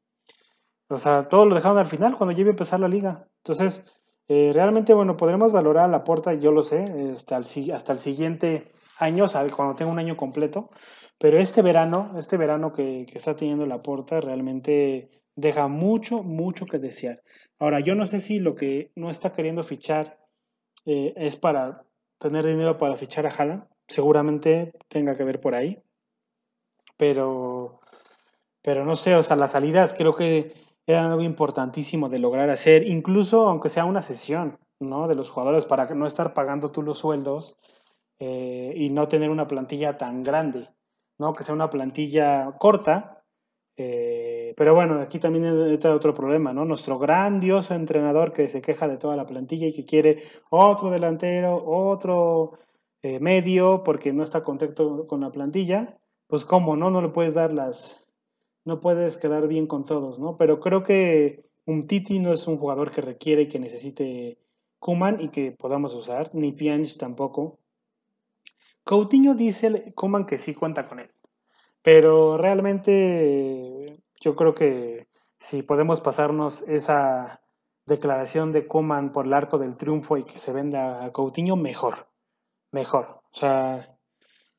O 0.89 0.99
sea, 0.99 1.29
todo 1.29 1.47
lo 1.47 1.55
dejaron 1.55 1.79
al 1.79 1.89
final 1.89 2.17
cuando 2.17 2.33
ya 2.33 2.41
iba 2.41 2.51
a 2.51 2.53
empezar 2.53 2.81
la 2.81 2.89
liga. 2.89 3.29
Entonces, 3.39 3.85
eh, 4.29 4.51
realmente, 4.53 4.93
bueno, 4.93 5.17
podremos 5.17 5.53
valorar 5.53 5.89
la 5.89 6.05
puerta, 6.05 6.35
yo 6.35 6.53
lo 6.53 6.63
sé, 6.63 6.85
hasta 7.13 7.37
el, 7.37 7.73
hasta 7.73 7.93
el 7.93 7.99
siguiente 7.99 8.73
año, 8.99 9.27
cuando 9.55 9.75
tenga 9.75 9.93
un 9.93 9.99
año 9.99 10.17
completo, 10.17 10.71
pero 11.19 11.39
este 11.39 11.63
verano, 11.63 12.15
este 12.19 12.37
verano 12.37 12.73
que, 12.73 13.07
está 13.13 13.37
teniendo 13.37 13.67
la 13.67 13.83
puerta 13.83 14.21
realmente 14.21 15.11
deja 15.35 15.69
mucho, 15.69 16.23
mucho 16.23 16.67
que 16.67 16.79
desear. 16.79 17.23
Ahora, 17.59 17.81
yo 17.81 17.95
no 17.95 18.07
sé 18.07 18.21
si 18.21 18.39
lo 18.39 18.55
que 18.55 18.91
no 18.97 19.11
está 19.11 19.33
queriendo 19.33 19.63
fichar 19.63 20.19
eh, 20.87 21.15
es 21.17 21.37
para 21.37 21.85
tener 22.19 22.47
dinero 22.47 22.79
para 22.79 22.97
fichar 22.97 23.27
a 23.27 23.31
Haaland, 23.31 23.65
seguramente 23.87 24.73
tenga 24.89 25.15
que 25.15 25.25
ver 25.25 25.41
por 25.41 25.55
ahí, 25.55 25.79
pero, 26.97 27.81
pero 28.63 28.85
no 28.85 28.97
sé, 28.97 29.15
o 29.15 29.23
sea, 29.23 29.37
las 29.37 29.53
salidas 29.53 29.95
creo 29.95 30.15
que 30.17 30.53
era 30.87 31.07
algo 31.07 31.23
importantísimo 31.23 32.09
de 32.09 32.21
lograr 32.21 32.49
hacer, 32.51 32.87
incluso 32.87 33.49
aunque 33.49 33.69
sea 33.69 33.85
una 33.85 34.03
sesión, 34.03 34.59
¿no? 34.81 35.09
De 35.09 35.15
los 35.17 35.31
jugadores 35.31 35.67
para 35.67 35.87
no 35.95 36.07
estar 36.07 36.33
pagando 36.33 36.71
tú 36.71 36.83
los 36.83 36.99
sueldos 36.99 37.57
eh, 38.19 38.73
y 38.77 38.91
no 38.91 39.09
tener 39.09 39.31
una 39.31 39.49
plantilla 39.49 39.99
tan 39.99 40.23
grande, 40.23 40.69
¿no? 41.19 41.35
Que 41.35 41.45
sea 41.45 41.55
una 41.55 41.71
plantilla 41.71 42.53
corta. 42.59 43.25
Eh, 43.79 44.55
pero 44.57 44.75
bueno, 44.75 44.99
aquí 45.01 45.19
también 45.19 45.45
entra 45.45 45.95
otro 45.95 46.15
problema, 46.15 46.53
¿no? 46.53 46.65
Nuestro 46.65 46.99
grandioso 46.99 47.75
entrenador 47.75 48.33
que 48.33 48.49
se 48.49 48.63
queja 48.63 48.89
de 48.89 48.97
toda 48.97 49.17
la 49.17 49.27
plantilla 49.27 49.67
y 49.67 49.73
que 49.73 49.85
quiere 49.85 50.23
otro 50.51 50.91
delantero, 50.91 51.63
otro 51.67 52.59
eh, 53.03 53.21
medio, 53.21 53.83
porque 53.85 54.13
no 54.13 54.23
está 54.23 54.45
contacto 54.45 55.07
con 55.07 55.21
la 55.21 55.31
plantilla, 55.31 55.99
pues 56.27 56.45
cómo, 56.45 56.77
¿no? 56.77 56.91
No 56.91 57.03
le 57.03 57.09
puedes 57.09 57.35
dar 57.35 57.53
las, 57.53 58.06
no 58.67 58.81
puedes 58.81 59.17
quedar 59.17 59.47
bien 59.47 59.67
con 59.67 59.87
todos, 59.87 60.19
¿no? 60.19 60.37
Pero 60.37 60.59
creo 60.59 60.83
que 60.83 61.49
un 61.67 61.87
Titi 61.87 62.19
no 62.19 62.33
es 62.33 62.47
un 62.49 62.59
jugador 62.59 62.91
que 62.91 63.01
requiere 63.01 63.43
y 63.43 63.49
que 63.49 63.61
necesite 63.61 64.39
Kuman 64.81 65.21
y 65.21 65.29
que 65.29 65.53
podamos 65.53 65.95
usar, 65.95 66.31
ni 66.35 66.51
Pjanic 66.53 66.99
tampoco. 66.99 67.61
Coutinho 68.83 69.35
dice 69.35 69.95
Kuman 69.95 70.27
que 70.27 70.37
sí 70.37 70.53
cuenta 70.53 70.89
con 70.89 70.99
él, 70.99 71.11
pero 71.81 72.37
realmente 72.37 74.03
yo 74.21 74.35
creo 74.35 74.53
que 74.53 75.07
si 75.39 75.63
podemos 75.63 76.01
pasarnos 76.01 76.63
esa 76.63 77.41
declaración 77.87 78.51
de 78.51 78.67
Kuman 78.67 79.13
por 79.13 79.27
el 79.27 79.33
arco 79.33 79.59
del 79.59 79.77
triunfo 79.77 80.17
y 80.17 80.25
que 80.25 80.41
se 80.41 80.53
venda 80.53 81.05
a 81.05 81.13
Coutinho, 81.13 81.55
mejor, 81.55 82.09
mejor. 82.73 83.23
O 83.33 83.39
sea, 83.39 83.97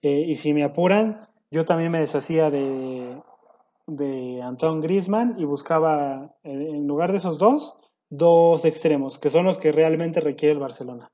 eh, 0.01 0.23
y 0.27 0.35
si 0.35 0.53
me 0.53 0.63
apuran, 0.63 1.19
yo 1.51 1.65
también 1.65 1.91
me 1.91 1.99
deshacía 1.99 2.49
de, 2.49 3.21
de 3.87 4.41
Antoine 4.41 4.81
Griezmann 4.81 5.35
y 5.39 5.45
buscaba, 5.45 6.35
eh, 6.43 6.51
en 6.51 6.87
lugar 6.87 7.11
de 7.11 7.17
esos 7.17 7.39
dos, 7.39 7.77
dos 8.09 8.65
extremos, 8.65 9.17
que 9.17 9.29
son 9.29 9.45
los 9.45 9.57
que 9.57 9.71
realmente 9.71 10.19
requiere 10.19 10.53
el 10.53 10.59
Barcelona. 10.59 11.09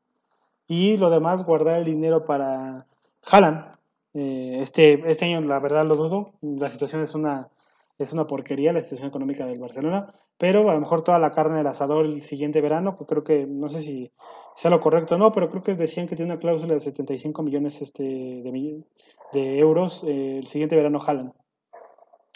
Y 0.67 0.97
lo 0.97 1.09
demás, 1.09 1.45
guardar 1.45 1.77
el 1.77 1.85
dinero 1.85 2.25
para 2.25 2.87
Haaland. 3.25 3.75
Eh, 4.13 4.57
este, 4.59 5.09
este 5.09 5.25
año, 5.25 5.41
la 5.41 5.59
verdad, 5.59 5.85
lo 5.85 5.95
dudo. 5.95 6.33
La 6.41 6.69
situación 6.69 7.01
es 7.01 7.15
una, 7.15 7.49
es 7.97 8.13
una 8.13 8.27
porquería, 8.27 8.73
la 8.73 8.81
situación 8.81 9.07
económica 9.07 9.45
del 9.45 9.59
Barcelona. 9.59 10.13
Pero 10.37 10.69
a 10.69 10.73
lo 10.73 10.79
mejor 10.79 11.03
toda 11.03 11.19
la 11.19 11.31
carne 11.31 11.57
del 11.57 11.67
asador 11.67 12.05
el 12.05 12.23
siguiente 12.23 12.61
verano, 12.61 12.97
que 12.97 13.05
creo 13.05 13.23
que, 13.23 13.45
no 13.45 13.69
sé 13.69 13.81
si 13.81 14.11
sea 14.55 14.71
lo 14.71 14.81
correcto 14.81 15.15
o 15.15 15.17
no, 15.17 15.31
pero 15.31 15.49
creo 15.49 15.63
que 15.63 15.75
decían 15.75 16.07
que 16.07 16.15
tiene 16.15 16.31
una 16.31 16.39
cláusula 16.39 16.73
de 16.73 16.79
75 16.79 17.43
millones 17.43 17.81
este, 17.81 18.03
de, 18.03 18.83
de 19.31 19.59
euros 19.59 20.03
eh, 20.05 20.39
el 20.39 20.47
siguiente 20.47 20.75
verano 20.75 20.99
Haaland. 21.05 21.33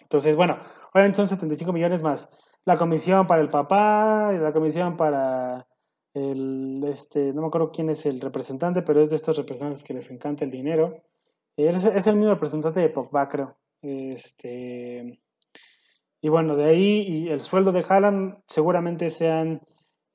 Entonces, 0.07 0.35
bueno, 0.35 0.57
obviamente 0.93 1.17
son 1.17 1.27
75 1.27 1.73
millones 1.73 2.01
más 2.01 2.29
la 2.67 2.77
comisión 2.77 3.27
para 3.27 3.41
el 3.41 3.49
papá, 3.49 4.33
la 4.33 4.51
comisión 4.51 4.97
para 4.97 5.65
el, 6.13 6.83
este, 6.85 7.31
no 7.31 7.41
me 7.41 7.47
acuerdo 7.47 7.71
quién 7.71 7.89
es 7.89 8.05
el 8.05 8.19
representante, 8.19 8.81
pero 8.81 9.01
es 9.01 9.09
de 9.09 9.15
estos 9.15 9.37
representantes 9.37 9.85
que 9.85 9.93
les 9.93 10.11
encanta 10.11 10.43
el 10.43 10.51
dinero. 10.51 11.01
Es, 11.55 11.85
es 11.85 12.07
el 12.07 12.17
mismo 12.17 12.33
representante 12.33 12.81
de 12.81 12.89
Pogba, 12.89 13.29
creo. 13.29 13.55
Este, 13.81 15.21
y 16.19 16.27
bueno, 16.27 16.57
de 16.57 16.65
ahí 16.65 17.05
y 17.07 17.29
el 17.29 17.39
sueldo 17.39 17.71
de 17.71 17.85
Haaland 17.87 18.39
seguramente 18.47 19.11
sean 19.11 19.61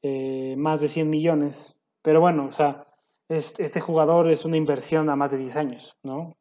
eh, 0.02 0.54
más 0.58 0.82
de 0.82 0.90
100 0.90 1.08
millones. 1.08 1.78
Pero 2.02 2.20
bueno, 2.20 2.48
o 2.48 2.52
sea, 2.52 2.86
este, 3.30 3.62
este, 3.62 3.80
jugador 3.80 4.30
es 4.30 4.44
una 4.44 4.58
inversión 4.58 5.08
a 5.08 5.16
más 5.16 5.30
de 5.30 5.38
10 5.38 5.56
años, 5.56 5.96
¿no? 6.02 6.36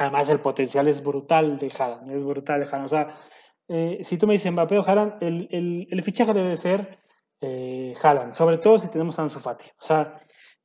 Además, 0.00 0.30
el 0.30 0.40
potencial 0.40 0.88
es 0.88 1.04
brutal 1.04 1.58
de 1.58 1.70
Haaland, 1.78 2.10
es 2.10 2.24
brutal 2.24 2.60
de 2.60 2.66
Haaland. 2.66 2.86
O 2.86 2.88
sea, 2.88 3.14
eh, 3.68 3.98
si 4.00 4.16
tú 4.16 4.26
me 4.26 4.32
dices 4.32 4.50
Mbappé 4.50 4.78
o 4.78 4.82
Haaland, 4.82 5.22
el, 5.22 5.86
el, 5.90 6.02
fichaje 6.02 6.32
debe 6.32 6.56
ser 6.56 6.98
eh, 7.42 7.92
sobre 8.32 8.56
todo 8.56 8.78
si 8.78 8.88
tenemos 8.88 9.18
a 9.18 9.22
Ansu 9.24 9.40
Fati. 9.40 9.66
O 9.68 9.82
sea, 9.82 10.18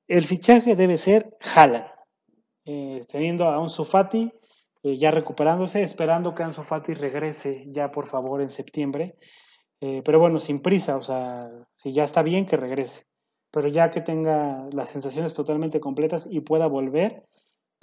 el 0.08 0.24
fichaje 0.24 0.78
debe 0.78 0.96
ser 0.96 1.36
Haaland, 1.54 1.86
eh, 2.64 3.02
teniendo 3.10 3.50
a 3.50 3.58
Ansu 3.58 3.84
Fati 3.84 4.32
eh, 4.84 4.96
ya 4.96 5.12
recuperándose, 5.12 5.84
esperando 5.84 6.34
que 6.34 6.44
Ansu 6.44 6.64
Fati 6.64 6.94
regrese 6.94 7.66
ya 7.68 7.92
por 7.92 8.08
favor 8.08 8.42
en 8.42 8.50
septiembre. 8.50 9.18
pero 10.06 10.18
bueno, 10.18 10.40
sin 10.40 10.62
prisa, 10.62 10.96
o 10.96 11.02
sea, 11.02 11.50
si 11.76 11.92
ya 11.92 12.06
está 12.06 12.22
bien 12.24 12.46
que 12.46 12.56
regrese, 12.56 13.04
pero 13.52 13.68
ya 13.68 13.92
que 13.92 14.00
tenga 14.00 14.66
las 14.72 14.88
sensaciones 14.90 15.34
totalmente 15.34 15.82
completas 15.82 16.26
y 16.32 16.40
pueda 16.40 16.68
volver, 16.68 17.24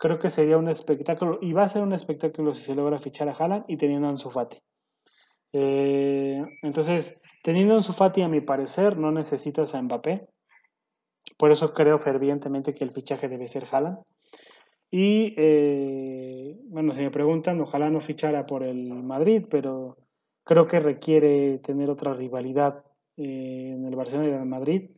creo 0.02 0.18
que 0.18 0.30
sería 0.30 0.58
un 0.58 0.66
espectáculo, 0.66 1.38
y 1.40 1.52
va 1.52 1.62
a 1.62 1.68
ser 1.68 1.84
un 1.84 1.92
espectáculo 1.92 2.54
si 2.54 2.64
se 2.64 2.74
logra 2.74 2.98
fichar 2.98 3.28
a 3.28 3.32
Haaland 3.38 3.66
y 3.68 3.76
teniendo 3.76 4.08
a 4.08 4.10
Ansu 4.10 4.30
Fati. 4.30 4.58
Eh, 5.52 6.42
entonces, 6.62 7.20
teniendo 7.44 7.74
a 7.74 7.76
Ansu 7.76 7.92
Fati, 7.92 8.20
a 8.22 8.28
mi 8.28 8.40
parecer, 8.40 8.98
no 8.98 9.12
necesitas 9.12 9.76
a 9.76 9.80
Mbappé. 9.80 10.26
Por 11.36 11.52
eso 11.52 11.72
creo 11.72 11.98
fervientemente 11.98 12.74
que 12.74 12.82
el 12.82 12.90
fichaje 12.90 13.28
debe 13.28 13.46
ser 13.46 13.64
Haaland. 13.70 13.98
Y, 14.90 15.34
eh, 15.36 16.58
bueno, 16.64 16.92
si 16.94 17.02
me 17.02 17.12
preguntan, 17.12 17.60
ojalá 17.60 17.88
no 17.88 18.00
fichara 18.00 18.44
por 18.44 18.64
el 18.64 19.04
Madrid, 19.04 19.46
pero 19.48 19.98
creo 20.42 20.66
que 20.66 20.80
requiere 20.80 21.60
tener 21.60 21.88
otra 21.88 22.12
rivalidad 22.12 22.84
eh, 23.16 23.74
en 23.76 23.86
el 23.86 23.94
Barcelona 23.94 24.28
y 24.28 24.32
en 24.32 24.40
el 24.40 24.48
Madrid. 24.48 24.90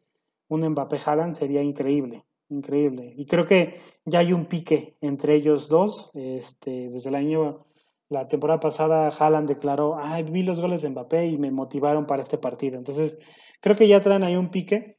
Un 0.49 0.67
Mbappé 0.67 0.97
Haaland 1.05 1.35
sería 1.35 1.61
increíble 1.61 2.25
increíble. 2.55 3.13
Y 3.17 3.27
creo 3.27 3.45
que 3.45 3.81
ya 4.05 4.21
hay 4.21 4.33
un 4.33 4.47
pique 4.47 4.97
entre 5.01 5.35
ellos 5.35 5.69
dos. 5.69 6.11
Este, 6.15 6.89
desde 6.91 7.11
el 7.11 7.15
año, 7.15 7.67
la 8.09 8.29
temporada 8.29 8.61
pasada, 8.61 9.09
Haaland 9.09 9.49
declaró, 9.49 9.99
ay, 9.99 10.23
vi 10.23 10.43
los 10.43 10.61
goles 10.61 10.83
de 10.83 10.91
Mbappé 10.91 11.27
y 11.27 11.39
me 11.39 11.51
motivaron 11.51 12.07
para 12.07 12.23
este 12.23 12.39
partido. 12.39 12.79
Entonces, 12.79 13.19
creo 13.61 13.77
que 13.77 13.89
ya 13.89 14.01
traen 14.01 14.25
ahí 14.25 14.37
un 14.37 14.51
pique. 14.51 14.99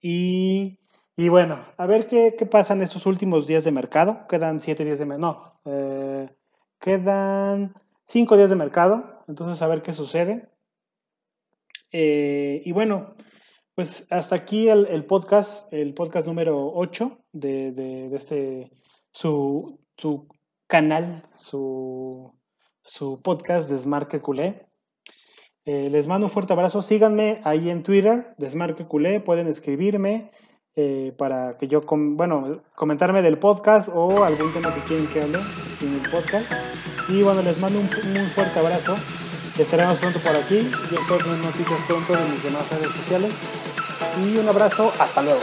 Y, 0.00 0.78
y 1.16 1.28
bueno, 1.28 1.64
a 1.76 1.86
ver 1.86 2.06
qué, 2.06 2.34
qué, 2.38 2.46
pasa 2.46 2.74
en 2.74 2.82
estos 2.82 3.06
últimos 3.06 3.46
días 3.46 3.64
de 3.64 3.72
mercado. 3.72 4.26
Quedan 4.28 4.60
siete 4.60 4.84
días 4.84 4.98
de 4.98 5.06
mercado. 5.06 5.60
No, 5.64 5.72
eh, 5.72 6.28
quedan 6.78 7.74
cinco 8.04 8.36
días 8.36 8.50
de 8.50 8.56
mercado. 8.56 9.24
Entonces, 9.26 9.60
a 9.62 9.66
ver 9.66 9.82
qué 9.82 9.92
sucede. 9.92 10.48
Eh, 11.92 12.62
y 12.64 12.72
bueno, 12.72 13.14
pues 13.78 14.08
hasta 14.10 14.34
aquí 14.34 14.68
el, 14.68 15.04
podcast, 15.04 15.72
el 15.72 15.94
podcast 15.94 16.26
número 16.26 16.72
8 16.74 17.16
de, 17.30 18.10
este, 18.12 18.72
su, 19.12 19.78
canal, 20.66 21.22
su, 21.32 22.34
podcast 23.22 23.70
Desmarque 23.70 24.18
Culé. 24.20 24.66
Eh, 25.64 25.90
les 25.90 26.08
mando 26.08 26.26
un 26.26 26.32
fuerte 26.32 26.54
abrazo. 26.54 26.82
Síganme 26.82 27.40
ahí 27.44 27.70
en 27.70 27.84
Twitter, 27.84 28.34
Desmarque 28.36 28.84
Culé. 28.84 29.20
Pueden 29.20 29.46
escribirme 29.46 30.32
eh, 30.74 31.14
para 31.16 31.56
que 31.56 31.68
yo, 31.68 31.82
bueno, 31.86 32.64
comentarme 32.74 33.22
del 33.22 33.38
podcast 33.38 33.90
o 33.94 34.24
algún 34.24 34.52
tema 34.52 34.74
que 34.74 34.80
quieren 34.80 35.06
que 35.06 35.22
hable 35.22 35.38
en 35.82 35.94
el 35.94 36.10
podcast. 36.10 36.50
Y 37.08 37.22
bueno, 37.22 37.42
les 37.42 37.60
mando 37.60 37.78
un 37.78 37.86
muy 38.12 38.26
fuerte 38.30 38.58
abrazo. 38.58 38.96
Estaremos 39.58 39.98
pronto 39.98 40.20
por 40.20 40.36
aquí. 40.36 40.70
Yo 40.90 41.00
espero 41.00 41.18
tener 41.18 41.38
noticias 41.38 41.80
pronto 41.86 42.12
de 42.12 42.24
mis 42.28 42.42
demás 42.44 42.62
redes 42.70 42.92
sociales. 42.92 43.32
Y 44.24 44.36
un 44.38 44.48
abrazo, 44.48 44.92
hasta 44.98 45.22
luego. 45.22 45.40